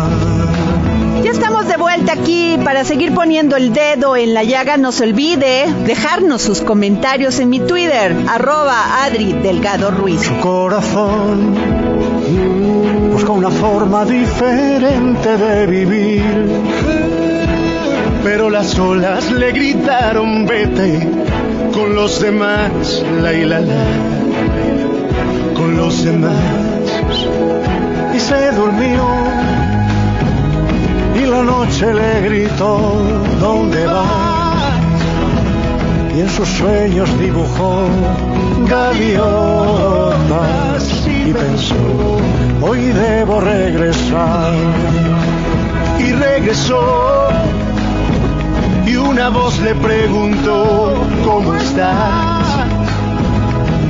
[1.23, 4.77] Ya estamos de vuelta aquí para seguir poniendo el dedo en la llaga.
[4.77, 10.21] No se olvide dejarnos sus comentarios en mi Twitter, arroba Adri Delgado Ruiz.
[10.21, 11.55] Su corazón
[13.11, 16.23] busca una forma diferente de vivir.
[18.23, 21.07] Pero las olas le gritaron vete
[21.71, 23.85] con los demás, la y la la,
[25.55, 26.33] con los demás.
[28.15, 29.60] Y se durmió
[31.21, 33.01] y la noche le gritó,
[33.39, 34.73] ¿dónde vas?
[36.15, 37.87] Y en sus sueños dibujó
[38.67, 40.03] gaviotas
[41.07, 41.75] y pensó,
[42.61, 44.53] hoy debo regresar.
[45.99, 47.29] y regresó.
[48.85, 52.65] Y una voz le preguntó, ¿cómo estás?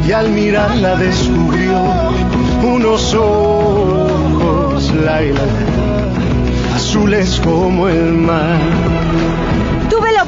[0.07, 1.79] Y al mirarla descubrió
[2.63, 5.41] unos ojos, Laila,
[6.91, 8.59] azules como el mar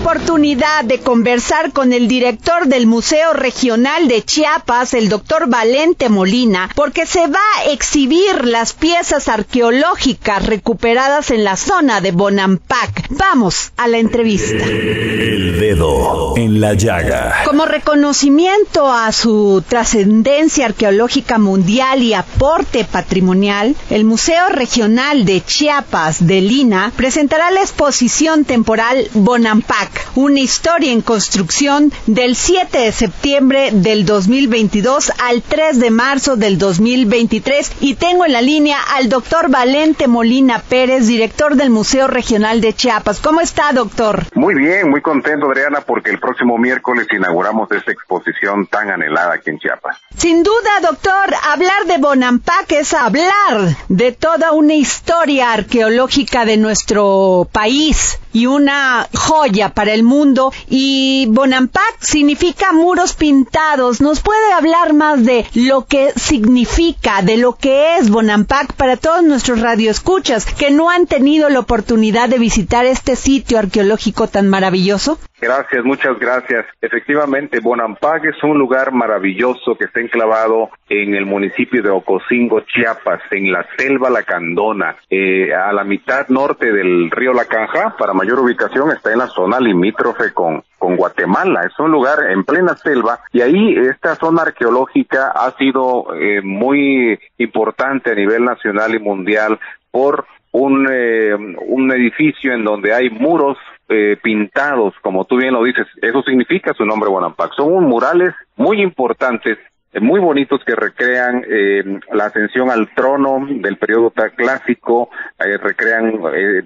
[0.04, 6.70] oportunidad de conversar con el director del Museo Regional de Chiapas, el doctor Valente Molina,
[6.76, 13.08] porque se va a exhibir las piezas arqueológicas recuperadas en la zona de Bonampak.
[13.12, 14.66] Vamos a la entrevista.
[14.66, 17.44] El dedo en la llaga.
[17.46, 26.28] Como reconocimiento a su trascendencia arqueológica mundial y aporte patrimonial, el Museo Regional de Chiapas
[26.28, 33.70] de Lina presentará la exposición temporal Bonampak una historia en construcción del 7 de septiembre
[33.72, 39.50] del 2022 al 3 de marzo del 2023 y tengo en la línea al doctor
[39.50, 43.20] Valente Molina Pérez, director del Museo Regional de Chiapas.
[43.20, 44.24] ¿Cómo está, doctor?
[44.36, 49.50] Muy bien, muy contento, Adriana, porque el próximo miércoles inauguramos esta exposición tan anhelada aquí
[49.50, 49.98] en Chiapas.
[50.16, 57.48] Sin duda, doctor, hablar de Bonampak es hablar de toda una historia arqueológica de nuestro
[57.52, 60.52] país y una joya para el mundo.
[60.69, 64.02] Y Bonampak significa muros pintados.
[64.02, 69.24] ¿Nos puede hablar más de lo que significa, de lo que es Bonampak para todos
[69.24, 75.19] nuestros radioescuchas que no han tenido la oportunidad de visitar este sitio arqueológico tan maravilloso?
[75.44, 76.66] Gracias, muchas gracias.
[76.82, 83.20] Efectivamente, Bonampak es un lugar maravilloso que está enclavado en el municipio de Ocosingo, Chiapas,
[83.30, 87.94] en la selva Lacandona, eh, a la mitad norte del río Lacanja.
[87.98, 91.64] Para mayor ubicación está en la zona limítrofe con, con Guatemala.
[91.66, 97.20] Es un lugar en plena selva y ahí esta zona arqueológica ha sido eh, muy
[97.38, 99.60] importante a nivel nacional y mundial
[99.92, 103.58] por un, eh, un edificio en donde hay muros
[103.89, 107.54] eh, pintados, como tú bien lo dices, eso significa su nombre Bonampak.
[107.54, 109.58] Son murales muy importantes,
[109.91, 116.19] eh, muy bonitos que recrean eh, la ascensión al trono del periodo clásico, recrean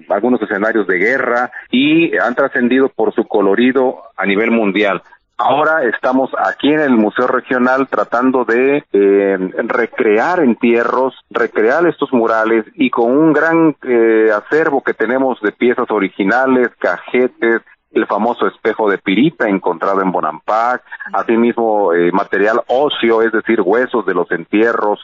[0.08, 5.02] algunos escenarios de guerra y han trascendido por su colorido a nivel mundial.
[5.40, 12.64] Ahora estamos aquí en el Museo Regional tratando de eh, recrear entierros, recrear estos murales
[12.74, 18.90] y con un gran eh, acervo que tenemos de piezas originales, cajetes, el famoso espejo
[18.90, 24.98] de pirita encontrado en Bonampak, asimismo eh, material óseo, es decir, huesos de los entierros.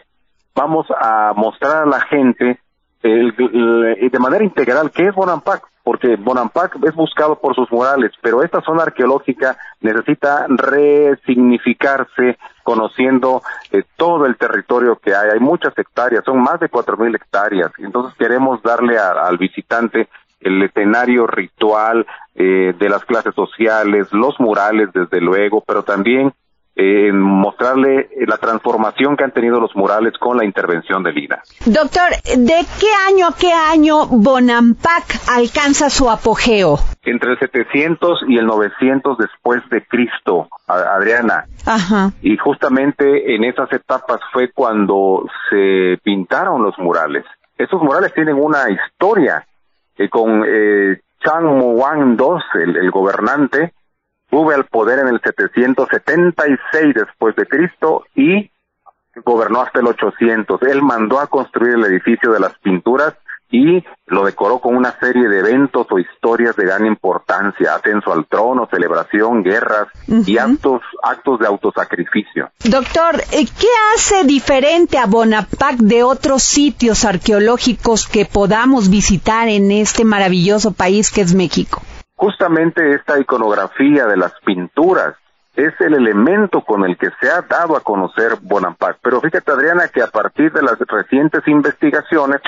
[0.53, 2.59] Vamos a mostrar a la gente
[3.03, 8.62] de manera integral qué es Bonampak, porque Bonampak es buscado por sus murales, pero esta
[8.62, 15.31] zona arqueológica necesita resignificarse conociendo eh, todo el territorio que hay.
[15.35, 17.70] Hay muchas hectáreas, son más de cuatro mil hectáreas.
[17.79, 20.09] Entonces queremos darle al visitante
[20.40, 26.33] el escenario ritual eh, de las clases sociales, los murales desde luego, pero también
[26.77, 31.41] en mostrarle la transformación que han tenido los murales con la intervención de Lina.
[31.67, 36.79] Doctor, ¿de qué año a qué año Bonampak alcanza su apogeo?
[37.05, 41.45] Entre el 700 y el 900 después de Cristo, Adriana.
[41.65, 42.11] Ajá.
[42.23, 47.25] Y justamente en esas etapas fue cuando se pintaron los murales.
[47.57, 49.47] Esos murales tienen una historia
[50.11, 53.73] con eh, Chang Muang II, el, el gobernante,
[54.35, 58.51] sube al poder en el 776 después de Cristo y
[59.25, 60.61] gobernó hasta el 800.
[60.62, 63.14] Él mandó a construir el edificio de las pinturas
[63.49, 68.27] y lo decoró con una serie de eventos o historias de gran importancia, ascenso al
[68.27, 72.51] trono, celebración, guerras y actos, actos de autosacrificio.
[72.64, 79.70] Doctor, eh, ¿qué hace diferente a Bonaparte de otros sitios arqueológicos que podamos visitar en
[79.70, 81.81] este maravilloso país que es México?
[82.16, 85.14] Justamente esta iconografía de las pinturas
[85.57, 88.98] es el elemento con el que se ha dado a conocer Bonampak.
[89.03, 92.40] Pero fíjate, Adriana, que a partir de las recientes investigaciones,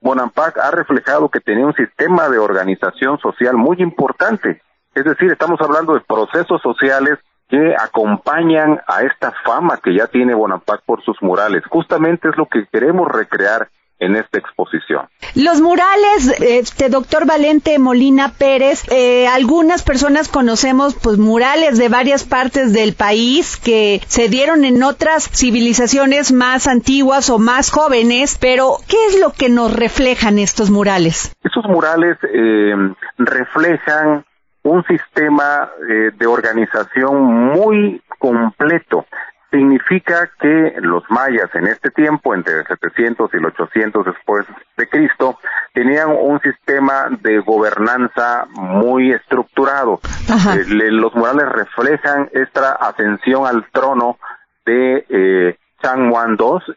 [0.00, 4.62] Bonampak ha reflejado que tenía un sistema de organización social muy importante.
[4.94, 7.18] Es decir, estamos hablando de procesos sociales
[7.48, 11.62] que acompañan a esta fama que ya tiene Bonampak por sus murales.
[11.68, 13.68] Justamente es lo que queremos recrear
[14.00, 15.06] en esta exposición.
[15.34, 22.24] Los murales, este doctor Valente Molina Pérez, eh, algunas personas conocemos pues murales de varias
[22.24, 28.76] partes del país que se dieron en otras civilizaciones más antiguas o más jóvenes, pero
[28.88, 31.34] ¿qué es lo que nos reflejan estos murales?
[31.44, 32.74] Estos murales eh,
[33.18, 34.24] reflejan
[34.62, 39.06] un sistema eh, de organización muy completo
[39.50, 44.46] significa que los mayas en este tiempo, entre el 700 y el 800 después
[44.76, 45.38] de Cristo,
[45.72, 50.00] tenían un sistema de gobernanza muy estructurado.
[50.28, 54.18] Eh, los murales reflejan esta ascensión al trono
[54.64, 56.74] de eh, Changwan II,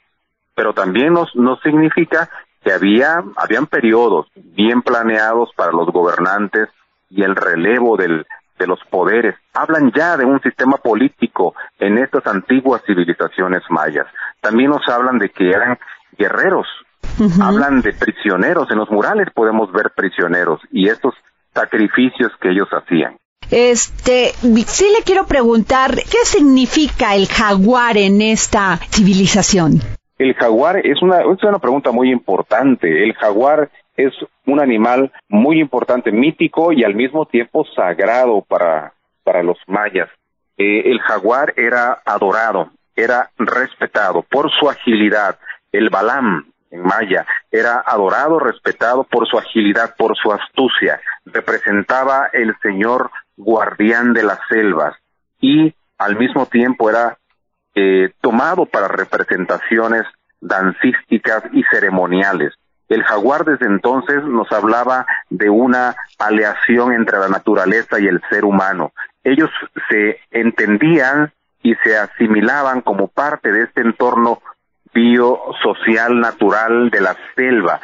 [0.55, 2.29] pero también nos, nos significa
[2.63, 6.69] que había habían periodos bien planeados para los gobernantes
[7.09, 8.25] y el relevo del,
[8.57, 9.35] de los poderes.
[9.53, 14.07] Hablan ya de un sistema político en estas antiguas civilizaciones mayas.
[14.41, 15.77] También nos hablan de que eran
[16.17, 16.67] guerreros.
[17.41, 18.69] Hablan de prisioneros.
[18.71, 21.13] En los murales podemos ver prisioneros y estos
[21.53, 23.17] sacrificios que ellos hacían.
[23.51, 24.31] Este,
[24.67, 29.79] sí le quiero preguntar, ¿qué significa el jaguar en esta civilización?
[30.17, 33.03] El jaguar es una, es una pregunta muy importante.
[33.03, 34.13] El jaguar es
[34.45, 40.09] un animal muy importante, mítico y al mismo tiempo sagrado para, para los mayas.
[40.57, 45.39] Eh, el jaguar era adorado, era respetado por su agilidad.
[45.71, 50.99] El balam en maya era adorado, respetado por su agilidad, por su astucia.
[51.25, 54.95] Representaba el señor guardián de las selvas
[55.39, 57.17] y al mismo tiempo era
[57.75, 60.03] eh, tomado para representaciones
[60.41, 62.53] dancísticas y ceremoniales.
[62.89, 68.45] El jaguar desde entonces nos hablaba de una aleación entre la naturaleza y el ser
[68.45, 68.91] humano.
[69.23, 69.49] Ellos
[69.89, 71.31] se entendían
[71.61, 74.41] y se asimilaban como parte de este entorno
[74.93, 77.79] biosocial natural de la selva.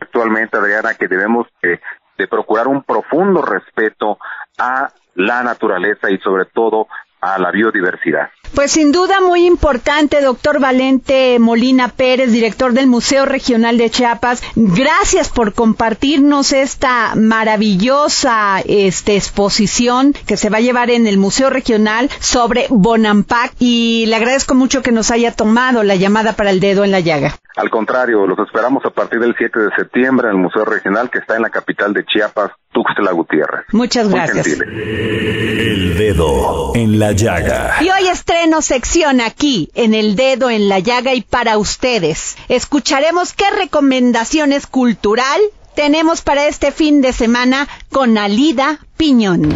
[0.00, 4.18] Actualmente, Adriana, que debemos de procurar un profundo respeto
[4.58, 6.88] a la naturaleza y sobre todo
[7.22, 8.30] a la biodiversidad.
[8.54, 14.42] Pues sin duda muy importante, doctor Valente Molina Pérez, director del Museo Regional de Chiapas.
[14.56, 21.48] Gracias por compartirnos esta maravillosa este, exposición que se va a llevar en el Museo
[21.48, 26.60] Regional sobre Bonampak y le agradezco mucho que nos haya tomado la llamada para el
[26.60, 27.36] dedo en la llaga.
[27.56, 31.20] Al contrario, los esperamos a partir del 7 de septiembre en el Museo Regional que
[31.20, 33.66] está en la capital de Chiapas, Tuxtla Gutiérrez.
[33.72, 34.46] Muchas gracias.
[34.46, 37.76] El dedo en la llaga.
[37.80, 42.36] Y hoy estreno sección aquí, en El dedo en la llaga y para ustedes.
[42.48, 45.40] Escucharemos qué recomendaciones cultural
[45.74, 49.54] tenemos para este fin de semana con Alida Piñón.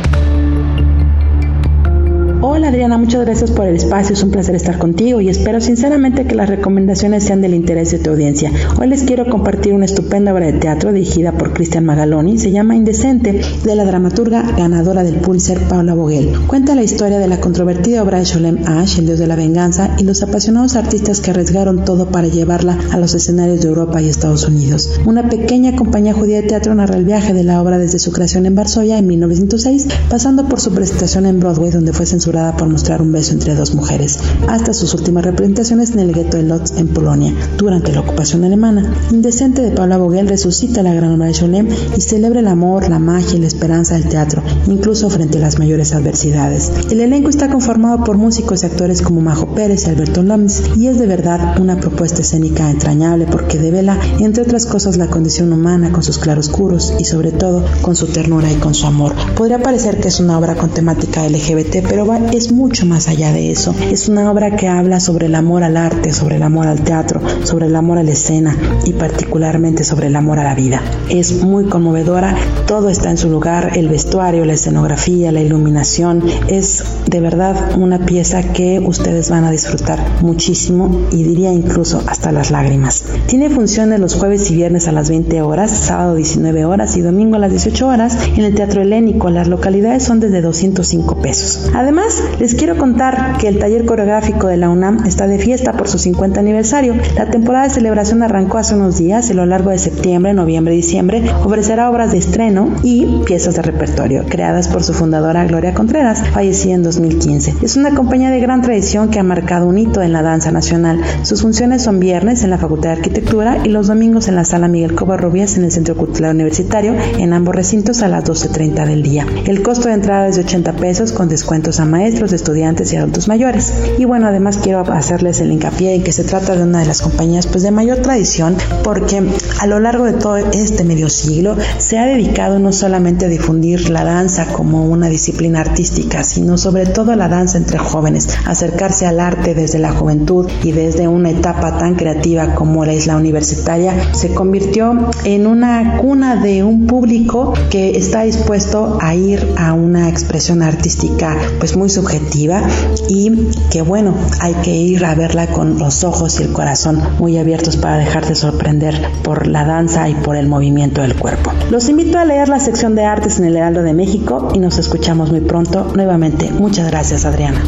[2.48, 6.26] Hola Adriana, muchas gracias por el espacio, es un placer estar contigo y espero sinceramente
[6.26, 8.52] que las recomendaciones sean del interés de tu audiencia.
[8.78, 12.76] Hoy les quiero compartir una estupenda obra de teatro dirigida por Cristian Magaloni, se llama
[12.76, 16.38] Indecente, de la dramaturga ganadora del Pulitzer Paula Vogel.
[16.46, 19.96] Cuenta la historia de la controvertida obra de Sholem Ash, el dios de la venganza,
[19.98, 24.08] y los apasionados artistas que arriesgaron todo para llevarla a los escenarios de Europa y
[24.08, 25.00] Estados Unidos.
[25.04, 28.46] Una pequeña compañía judía de teatro narra el viaje de la obra desde su creación
[28.46, 33.00] en Varsovia en 1906, pasando por su presentación en Broadway donde fue censurada por mostrar
[33.00, 36.88] un beso entre dos mujeres, hasta sus últimas representaciones en el gueto de Lodz en
[36.88, 38.92] Polonia, durante la ocupación alemana.
[39.10, 42.98] Indecente de Paula Vogel resucita la gran obra de Cholem y celebra el amor, la
[42.98, 46.70] magia y la esperanza del teatro, incluso frente a las mayores adversidades.
[46.90, 50.88] El elenco está conformado por músicos y actores como Majo Pérez y Alberto Loms, y
[50.88, 55.90] es de verdad una propuesta escénica entrañable porque devela, entre otras cosas, la condición humana
[55.90, 59.14] con sus claroscuros y sobre todo con su ternura y con su amor.
[59.34, 63.32] Podría parecer que es una obra con temática LGBT, pero va es mucho más allá
[63.32, 63.74] de eso.
[63.90, 67.20] Es una obra que habla sobre el amor al arte, sobre el amor al teatro,
[67.44, 70.80] sobre el amor a la escena y particularmente sobre el amor a la vida.
[71.08, 72.34] Es muy conmovedora,
[72.66, 76.22] todo está en su lugar, el vestuario, la escenografía, la iluminación.
[76.48, 82.32] Es de verdad una pieza que ustedes van a disfrutar muchísimo y diría incluso hasta
[82.32, 83.04] las lágrimas.
[83.26, 87.36] Tiene funciones los jueves y viernes a las 20 horas, sábado 19 horas y domingo
[87.36, 89.30] a las 18 horas en el Teatro Helénico.
[89.30, 91.70] Las localidades son desde 205 pesos.
[91.74, 92.05] Además,
[92.38, 95.98] les quiero contar que el taller coreográfico de la UNAM está de fiesta por su
[95.98, 96.94] 50 aniversario.
[97.16, 100.74] La temporada de celebración arrancó hace unos días y a lo largo de septiembre, noviembre
[100.74, 105.74] y diciembre ofrecerá obras de estreno y piezas de repertorio creadas por su fundadora Gloria
[105.74, 107.54] Contreras, fallecida en 2015.
[107.62, 111.00] Es una compañía de gran tradición que ha marcado un hito en la danza nacional.
[111.22, 114.68] Sus funciones son viernes en la Facultad de Arquitectura y los domingos en la Sala
[114.68, 119.26] Miguel Covarrubias en el Centro Cultural Universitario, en ambos recintos a las 12.30 del día.
[119.46, 123.26] El costo de entrada es de 80 pesos con descuentos a maestros, estudiantes y adultos
[123.26, 123.72] mayores.
[123.98, 127.00] Y bueno, además quiero hacerles el hincapié en que se trata de una de las
[127.00, 129.22] compañías pues de mayor tradición porque
[129.60, 133.88] a lo largo de todo este medio siglo se ha dedicado no solamente a difundir
[133.88, 139.18] la danza como una disciplina artística, sino sobre todo la danza entre jóvenes, acercarse al
[139.18, 144.34] arte desde la juventud y desde una etapa tan creativa como la isla universitaria, se
[144.34, 150.62] convirtió en una cuna de un público que está dispuesto a ir a una expresión
[150.62, 152.62] artística pues muy muy subjetiva
[153.08, 153.30] y
[153.70, 157.76] que bueno, hay que ir a verla con los ojos y el corazón muy abiertos
[157.76, 161.52] para dejarte sorprender por la danza y por el movimiento del cuerpo.
[161.70, 164.78] Los invito a leer la sección de artes en el Heraldo de México y nos
[164.78, 166.50] escuchamos muy pronto nuevamente.
[166.50, 167.62] Muchas gracias Adriana.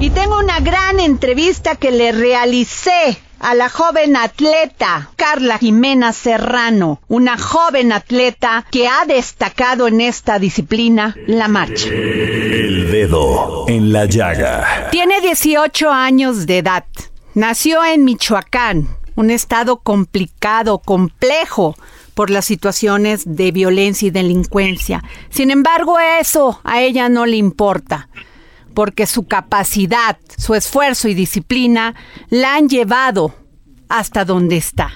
[0.00, 7.00] Y tengo una gran entrevista que le realicé a la joven atleta Carla Jimena Serrano,
[7.08, 11.88] una joven atleta que ha destacado en esta disciplina, la marcha.
[11.88, 14.90] El dedo en la llaga.
[14.90, 16.84] Tiene 18 años de edad.
[17.34, 21.76] Nació en Michoacán, un estado complicado, complejo
[22.14, 25.02] por las situaciones de violencia y delincuencia.
[25.30, 28.08] Sin embargo, eso a ella no le importa
[28.80, 31.94] porque su capacidad, su esfuerzo y disciplina
[32.30, 33.34] la han llevado
[33.90, 34.88] hasta donde está.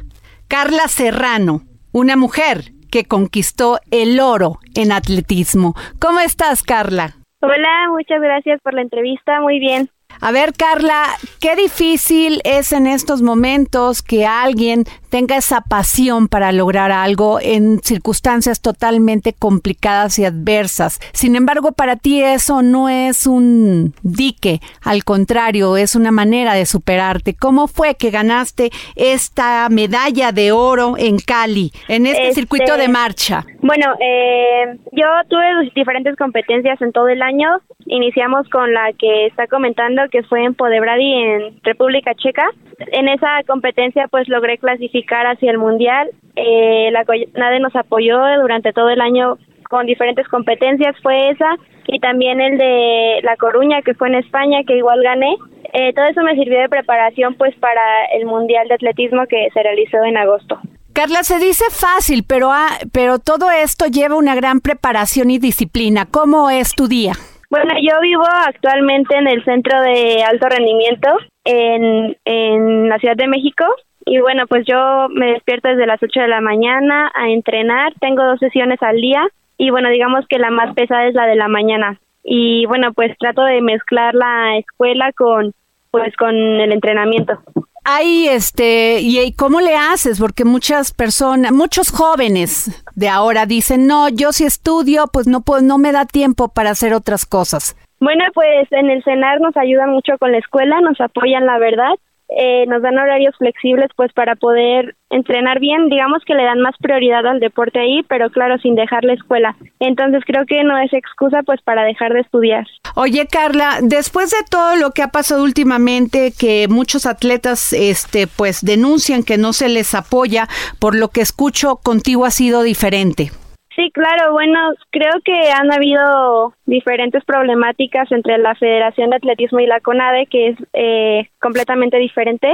[0.49, 1.61] Carla Serrano,
[1.93, 5.75] una mujer que conquistó el oro en atletismo.
[6.01, 7.17] ¿Cómo estás, Carla?
[7.43, 9.43] Hola, muchas gracias por la entrevista.
[9.43, 9.91] Muy bien.
[10.21, 11.05] A ver, Carla,
[11.41, 17.79] qué difícil es en estos momentos que alguien tenga esa pasión para lograr algo en
[17.85, 20.99] circunstancias totalmente complicadas y adversas.
[21.13, 26.67] Sin embargo, para ti eso no es un dique, al contrario, es una manera de
[26.67, 27.35] superarte.
[27.37, 33.45] ¿Cómo fue que ganaste esta medalla de oro en Cali, en este, circuito de marcha?
[33.61, 37.49] Bueno, eh, yo tuve diferentes competencias en todo el año.
[37.87, 42.47] Iniciamos con la que está comentando, que fue en Podebrady, en República Checa.
[42.93, 46.11] En esa competencia, pues logré clasificar hacia el Mundial.
[46.37, 49.39] Eh, la nos apoyó durante todo el año
[49.69, 54.61] con diferentes competencias, fue esa, y también el de La Coruña, que fue en España,
[54.67, 55.37] que igual gané.
[55.73, 59.63] Eh, todo eso me sirvió de preparación pues para el Mundial de Atletismo que se
[59.63, 60.61] realizó en agosto.
[60.93, 66.07] Carla, se dice fácil, pero, ah, pero todo esto lleva una gran preparación y disciplina.
[66.07, 67.15] ¿Cómo es tu día?
[67.51, 71.09] Bueno, yo vivo actualmente en el Centro de Alto Rendimiento
[71.45, 73.65] en, en la Ciudad de México
[74.07, 77.93] y bueno, pues yo me despierto desde las 8 de la mañana a entrenar.
[78.01, 79.27] Tengo dos sesiones al día
[79.57, 81.99] y bueno, digamos que la más pesada es la de la mañana.
[82.23, 85.53] Y bueno, pues trato de mezclar la escuela con
[85.91, 87.39] pues con el entrenamiento.
[87.85, 90.19] Ahí, este, ¿y cómo le haces?
[90.19, 95.61] Porque muchas personas, muchos jóvenes de ahora dicen, no, yo si estudio, pues no puedo,
[95.61, 97.77] no me da tiempo para hacer otras cosas.
[98.01, 101.95] Bueno, pues en el CENAR nos ayudan mucho con la escuela, nos apoyan la verdad
[102.37, 106.75] eh, nos dan horarios flexibles pues para poder entrenar bien, digamos que le dan más
[106.79, 109.57] prioridad al deporte ahí, pero claro, sin dejar la escuela.
[109.79, 112.67] Entonces creo que no es excusa pues para dejar de estudiar.
[112.97, 118.65] Oye Carla, después de todo lo que ha pasado últimamente, que muchos atletas este pues
[118.65, 120.49] denuncian que no se les apoya,
[120.81, 123.31] por lo que escucho contigo ha sido diferente.
[123.77, 124.59] Sí, claro, bueno,
[124.91, 130.49] creo que han habido diferentes problemáticas entre la Federación de Atletismo y la CONADE, que
[130.49, 132.49] es eh, completamente diferente.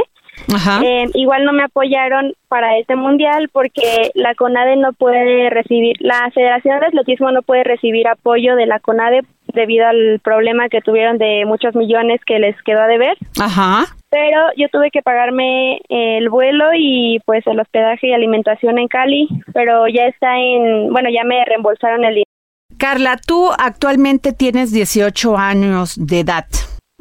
[0.82, 6.30] Eh, igual no me apoyaron para este mundial porque la CONADE no puede recibir, la
[6.32, 11.18] Federación de Atletismo no puede recibir apoyo de la CONADE debido al problema que tuvieron
[11.18, 13.16] de muchos millones que les quedó a deber.
[13.38, 13.84] Ajá.
[14.10, 19.28] Pero yo tuve que pagarme el vuelo y pues el hospedaje y alimentación en Cali,
[19.54, 22.24] pero ya está en, bueno, ya me reembolsaron el dinero.
[22.76, 26.46] Carla, tú actualmente tienes 18 años de edad.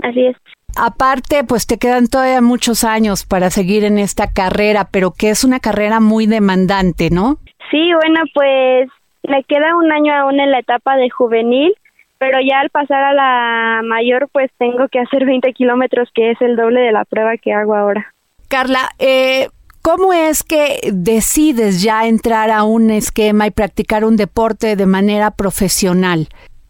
[0.03, 0.37] Así es.
[0.77, 5.43] Aparte, pues te quedan todavía muchos años para seguir en esta carrera, pero que es
[5.43, 7.37] una carrera muy demandante, ¿no?
[7.71, 8.89] Sí, bueno, pues
[9.27, 11.73] me queda un año aún en la etapa de juvenil,
[12.19, 16.41] pero ya al pasar a la mayor, pues tengo que hacer 20 kilómetros, que es
[16.41, 18.13] el doble de la prueba que hago ahora.
[18.49, 19.47] Carla, eh,
[19.81, 25.31] ¿cómo es que decides ya entrar a un esquema y practicar un deporte de manera
[25.31, 26.27] profesional?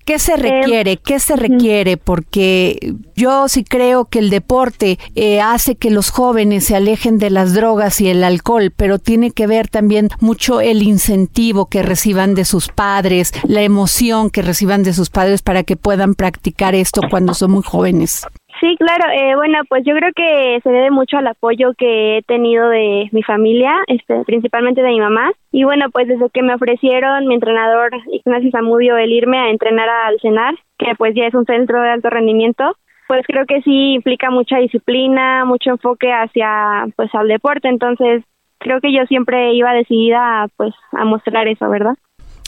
[0.09, 0.97] ¿Qué se em, requiere?
[0.97, 1.97] ¿Qué se requiere?
[1.97, 7.29] Porque yo sí creo que el deporte eh, hace que los jóvenes se alejen de
[7.29, 12.33] las drogas y el alcohol, pero tiene que ver también mucho el incentivo que reciban
[12.33, 17.01] de sus padres, la emoción que reciban de sus padres para que puedan practicar esto
[17.07, 18.23] cuando son muy jóvenes.
[18.59, 19.09] Sí, claro.
[19.13, 23.07] Eh, bueno, pues yo creo que se debe mucho al apoyo que he tenido de
[23.11, 25.31] mi familia, este, principalmente de mi mamá.
[25.51, 29.87] Y bueno, pues desde que me ofrecieron mi entrenador Ignacio Zamudio el irme a entrenar
[29.87, 32.75] al CENAR, que pues ya es un centro de alto rendimiento,
[33.07, 37.69] pues creo que sí implica mucha disciplina, mucho enfoque hacia pues al deporte.
[37.69, 38.23] Entonces
[38.57, 41.95] creo que yo siempre iba decidida pues a mostrar eso, ¿verdad?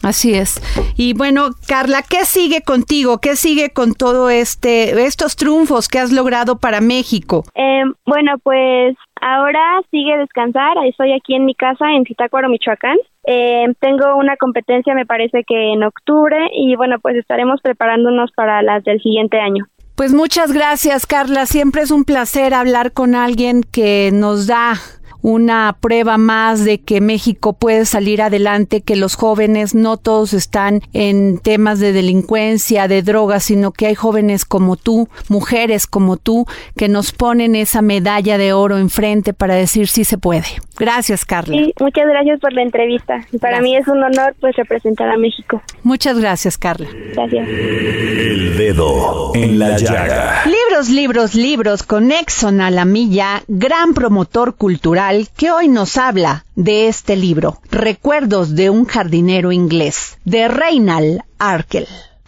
[0.03, 0.61] Así es.
[0.97, 3.19] Y bueno, Carla, ¿qué sigue contigo?
[3.19, 7.43] ¿Qué sigue con todo este estos triunfos que has logrado para México?
[7.55, 10.77] Eh, bueno, pues ahora sigue descansar.
[10.87, 12.97] Estoy aquí en mi casa en Zitácuaro, Michoacán.
[13.27, 18.63] Eh, tengo una competencia, me parece que en octubre, y bueno, pues estaremos preparándonos para
[18.63, 19.65] las del siguiente año.
[19.95, 21.45] Pues muchas gracias, Carla.
[21.45, 24.73] Siempre es un placer hablar con alguien que nos da
[25.21, 30.81] una prueba más de que México puede salir adelante, que los jóvenes no todos están
[30.93, 36.45] en temas de delincuencia, de drogas, sino que hay jóvenes como tú, mujeres como tú,
[36.75, 40.45] que nos ponen esa medalla de oro enfrente para decir sí se puede.
[40.79, 41.55] Gracias, Carla.
[41.55, 43.25] Sí, muchas gracias por la entrevista.
[43.39, 45.61] Para mí es un honor pues representar a México.
[45.83, 46.87] Muchas gracias, Carla.
[47.13, 47.47] Gracias.
[47.47, 50.43] El dedo en la llaga.
[50.45, 56.45] Libros, libros, libros con Exxon a la milla, gran promotor cultural que hoy nos habla
[56.55, 61.87] de este libro, Recuerdos de un jardinero inglés, de Reinald Arkel.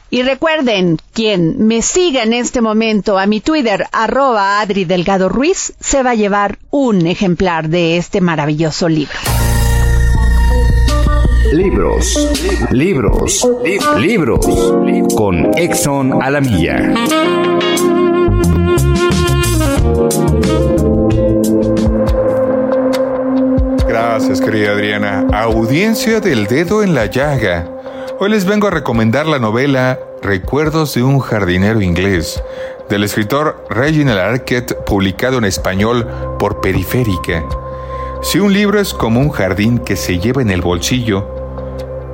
[0.09, 5.73] Y recuerden, quien me siga en este momento a mi Twitter, arroba Adri Delgado Ruiz,
[5.79, 9.15] se va a llevar un ejemplar de este maravilloso libro.
[11.53, 12.29] Libros,
[12.71, 13.47] libros,
[13.97, 14.45] libros,
[15.15, 16.93] con Exxon a la milla.
[24.15, 25.25] Gracias, querida Adriana.
[25.33, 27.67] Audiencia del dedo en la llaga.
[28.19, 32.39] Hoy les vengo a recomendar la novela Recuerdos de un jardinero inglés,
[32.89, 36.07] del escritor Reginald Arquette, publicado en español
[36.37, 37.43] por Periférica.
[38.21, 41.27] Si un libro es como un jardín que se lleva en el bolsillo,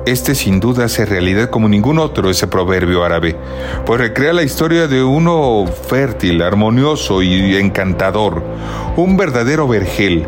[0.06, 3.36] este sin duda hace realidad como ningún otro ese proverbio árabe,
[3.84, 8.42] pues recrea la historia de uno fértil, armonioso y encantador,
[8.96, 10.26] un verdadero vergel.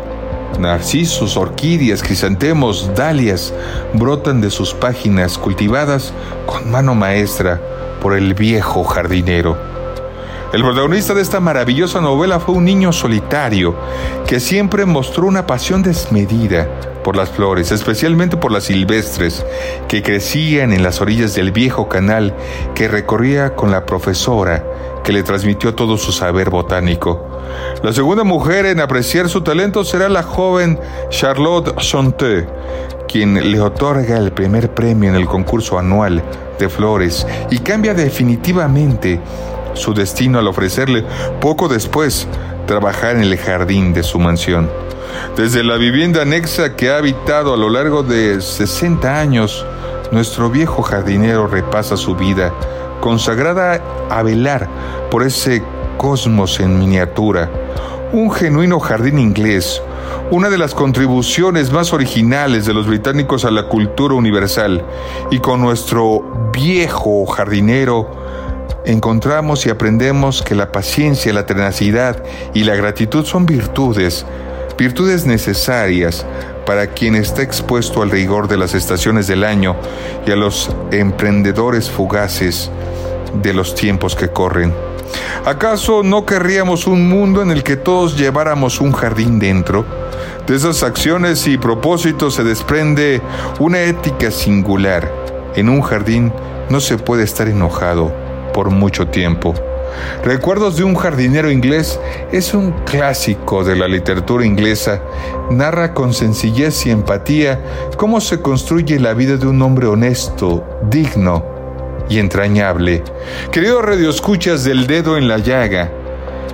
[0.59, 3.53] Narcisos, orquídeas, crisantemos, dalias
[3.93, 6.13] brotan de sus páginas cultivadas
[6.45, 7.59] con mano maestra
[8.01, 9.57] por el viejo jardinero.
[10.53, 13.75] El protagonista de esta maravillosa novela fue un niño solitario
[14.27, 16.67] que siempre mostró una pasión desmedida
[17.03, 19.45] por las flores, especialmente por las silvestres,
[19.87, 22.35] que crecían en las orillas del viejo canal
[22.75, 24.63] que recorría con la profesora
[25.03, 27.27] que le transmitió todo su saber botánico.
[27.83, 30.79] La segunda mujer en apreciar su talento será la joven
[31.09, 32.47] Charlotte Chonté,
[33.07, 36.23] quien le otorga el primer premio en el concurso anual
[36.57, 39.19] de flores y cambia definitivamente
[39.73, 41.03] su destino al ofrecerle
[41.41, 42.27] poco después
[42.65, 44.69] trabajar en el jardín de su mansión.
[45.35, 49.65] Desde la vivienda anexa que ha habitado a lo largo de 60 años,
[50.11, 52.53] nuestro viejo jardinero repasa su vida,
[53.03, 54.69] consagrada a velar
[55.11, 55.61] por ese
[55.97, 57.49] cosmos en miniatura,
[58.13, 59.81] un genuino jardín inglés,
[60.31, 64.85] una de las contribuciones más originales de los británicos a la cultura universal,
[65.31, 68.09] y con nuestro viejo jardinero,
[68.85, 72.23] encontramos y aprendemos que la paciencia, la tenacidad
[72.53, 74.25] y la gratitud son virtudes,
[74.77, 76.25] virtudes necesarias
[76.65, 79.75] para quien está expuesto al rigor de las estaciones del año
[80.25, 82.71] y a los emprendedores fugaces
[83.41, 84.73] de los tiempos que corren.
[85.45, 89.85] ¿Acaso no querríamos un mundo en el que todos lleváramos un jardín dentro?
[90.47, 93.21] De esas acciones y propósitos se desprende
[93.59, 95.11] una ética singular.
[95.55, 96.31] En un jardín
[96.69, 98.11] no se puede estar enojado
[98.53, 99.53] por mucho tiempo.
[100.23, 101.99] Recuerdos de un jardinero inglés
[102.31, 105.01] es un clásico de la literatura inglesa.
[105.49, 107.61] Narra con sencillez y empatía
[107.97, 111.43] cómo se construye la vida de un hombre honesto, digno
[112.09, 113.03] y entrañable.
[113.51, 115.91] Queridos radioescuchas del dedo en la llaga,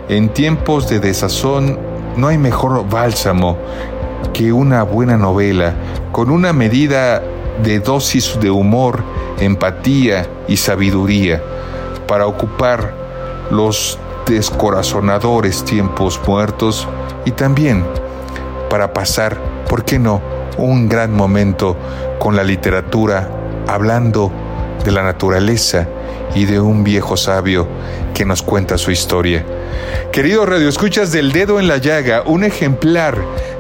[0.10, 1.78] en tiempos de desazón
[2.18, 3.58] no hay mejor bálsamo
[4.34, 5.74] que una buena novela
[6.12, 7.22] con una medida
[7.64, 9.04] de dosis de humor,
[9.40, 11.42] empatía y sabiduría
[12.08, 12.99] para ocupar
[13.52, 16.88] los descorazonadores tiempos muertos
[17.26, 17.86] y también
[18.70, 19.38] para pasar,
[19.68, 20.22] ¿por qué no?,
[20.58, 21.78] un gran momento
[22.20, 23.30] con la literatura
[23.68, 24.32] hablando
[24.84, 25.88] de la naturaleza
[26.36, 27.68] y de un viejo sabio
[28.14, 29.46] que nos cuenta su historia.
[30.12, 33.18] Queridos radioescuchas del dedo en la llaga, un ejemplar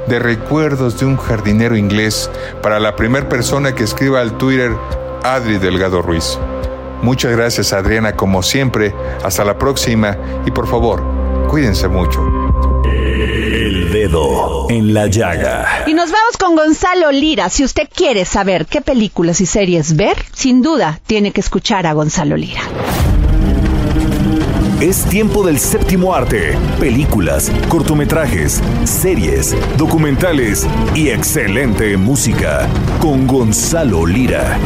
[0.07, 2.29] de recuerdos de un jardinero inglés
[2.61, 4.71] para la primera persona que escriba al Twitter
[5.23, 6.37] Adri Delgado Ruiz.
[7.01, 8.93] Muchas gracias Adriana como siempre,
[9.23, 11.03] hasta la próxima y por favor,
[11.49, 12.21] cuídense mucho.
[12.85, 15.83] El dedo en la llaga.
[15.87, 17.49] Y nos vamos con Gonzalo Lira.
[17.49, 21.93] Si usted quiere saber qué películas y series ver, sin duda tiene que escuchar a
[21.93, 22.61] Gonzalo Lira.
[24.81, 26.57] Es tiempo del séptimo arte.
[26.79, 32.65] Películas, cortometrajes, series, documentales y excelente música.
[33.01, 34.57] Con Gonzalo Lira.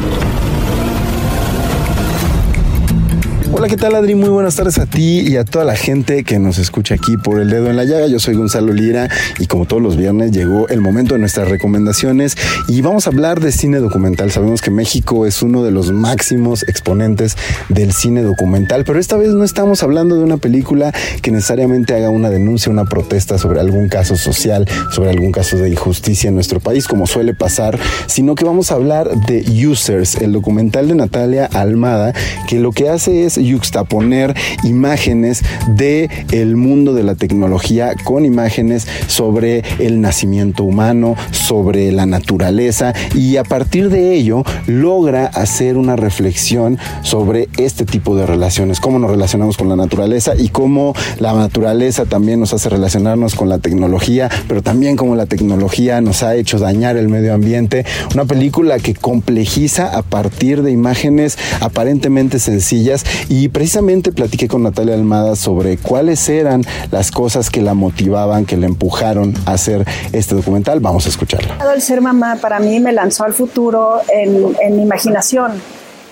[3.63, 4.13] Hola, ¿qué tal Adri?
[4.13, 7.39] Muy buenas tardes a ti y a toda la gente que nos escucha aquí por
[7.39, 8.07] el dedo en la llaga.
[8.07, 9.07] Yo soy Gonzalo Lira
[9.39, 12.35] y como todos los viernes llegó el momento de nuestras recomendaciones
[12.67, 14.31] y vamos a hablar de cine documental.
[14.31, 17.37] Sabemos que México es uno de los máximos exponentes
[17.69, 22.09] del cine documental, pero esta vez no estamos hablando de una película que necesariamente haga
[22.09, 26.59] una denuncia, una protesta sobre algún caso social, sobre algún caso de injusticia en nuestro
[26.59, 31.45] país, como suele pasar, sino que vamos a hablar de Users, el documental de Natalia
[31.45, 32.11] Almada,
[32.49, 38.87] que lo que hace es yuxtaponer imágenes de el mundo de la tecnología con imágenes
[39.07, 45.95] sobre el nacimiento humano, sobre la naturaleza y a partir de ello logra hacer una
[45.95, 51.33] reflexión sobre este tipo de relaciones, cómo nos relacionamos con la naturaleza y cómo la
[51.33, 56.35] naturaleza también nos hace relacionarnos con la tecnología, pero también cómo la tecnología nos ha
[56.35, 57.85] hecho dañar el medio ambiente.
[58.13, 64.93] Una película que complejiza a partir de imágenes aparentemente sencillas y precisamente platiqué con Natalia
[64.93, 70.35] Almada sobre cuáles eran las cosas que la motivaban, que la empujaron a hacer este
[70.35, 70.79] documental.
[70.79, 71.57] Vamos a escucharla.
[71.73, 75.53] El ser mamá para mí me lanzó al futuro en, en imaginación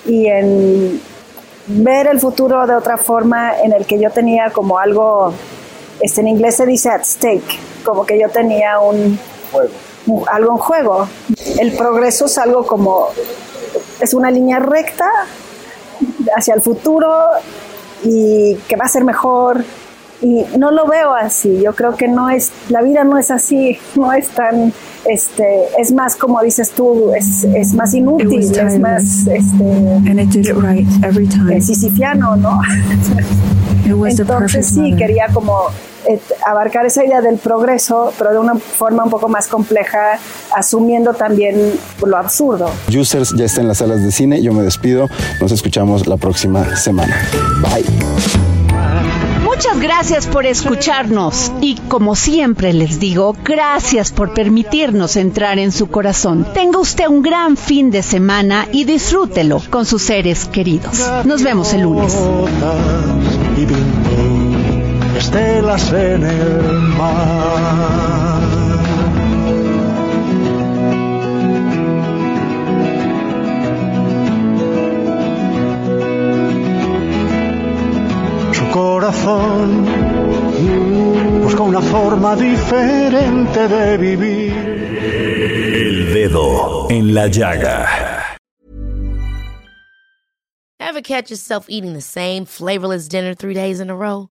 [0.05, 1.01] y en
[1.67, 5.33] ver el futuro de otra forma en el que yo tenía como algo,
[5.99, 9.19] este, en inglés se dice at stake, como que yo tenía un,
[10.07, 11.07] un algo en juego.
[11.59, 13.07] El progreso es algo como,
[13.99, 15.09] es una línea recta
[16.35, 17.09] hacia el futuro
[18.03, 19.63] y que va a ser mejor.
[20.21, 23.79] Y no lo veo así, yo creo que no es, la vida no es así,
[23.95, 24.71] no es tan,
[25.05, 29.99] este, es más como dices tú, es, es más inútil, es más, este,
[31.49, 32.61] eh, sisifiano, ¿no?
[33.83, 35.55] Entonces sí, quería como
[36.45, 40.19] abarcar esa idea del progreso, pero de una forma un poco más compleja,
[40.55, 42.69] asumiendo también lo absurdo.
[42.87, 45.07] Users ya está en las salas de cine, yo me despido,
[45.39, 47.15] nos escuchamos la próxima semana.
[47.61, 47.85] Bye.
[49.43, 55.87] Muchas gracias por escucharnos y como siempre les digo, gracias por permitirnos entrar en su
[55.87, 56.47] corazón.
[56.53, 61.07] Tenga usted un gran fin de semana y disfrútelo con sus seres queridos.
[61.25, 62.17] Nos vemos el lunes.
[65.21, 66.63] Estelas en el
[66.97, 68.41] mar.
[78.51, 79.85] Su corazón
[81.43, 84.53] busca una forma diferente de vivir.
[84.53, 88.37] El dedo en la llaga.
[90.79, 94.30] Ever catch yourself eating the same flavorless dinner three days in a row?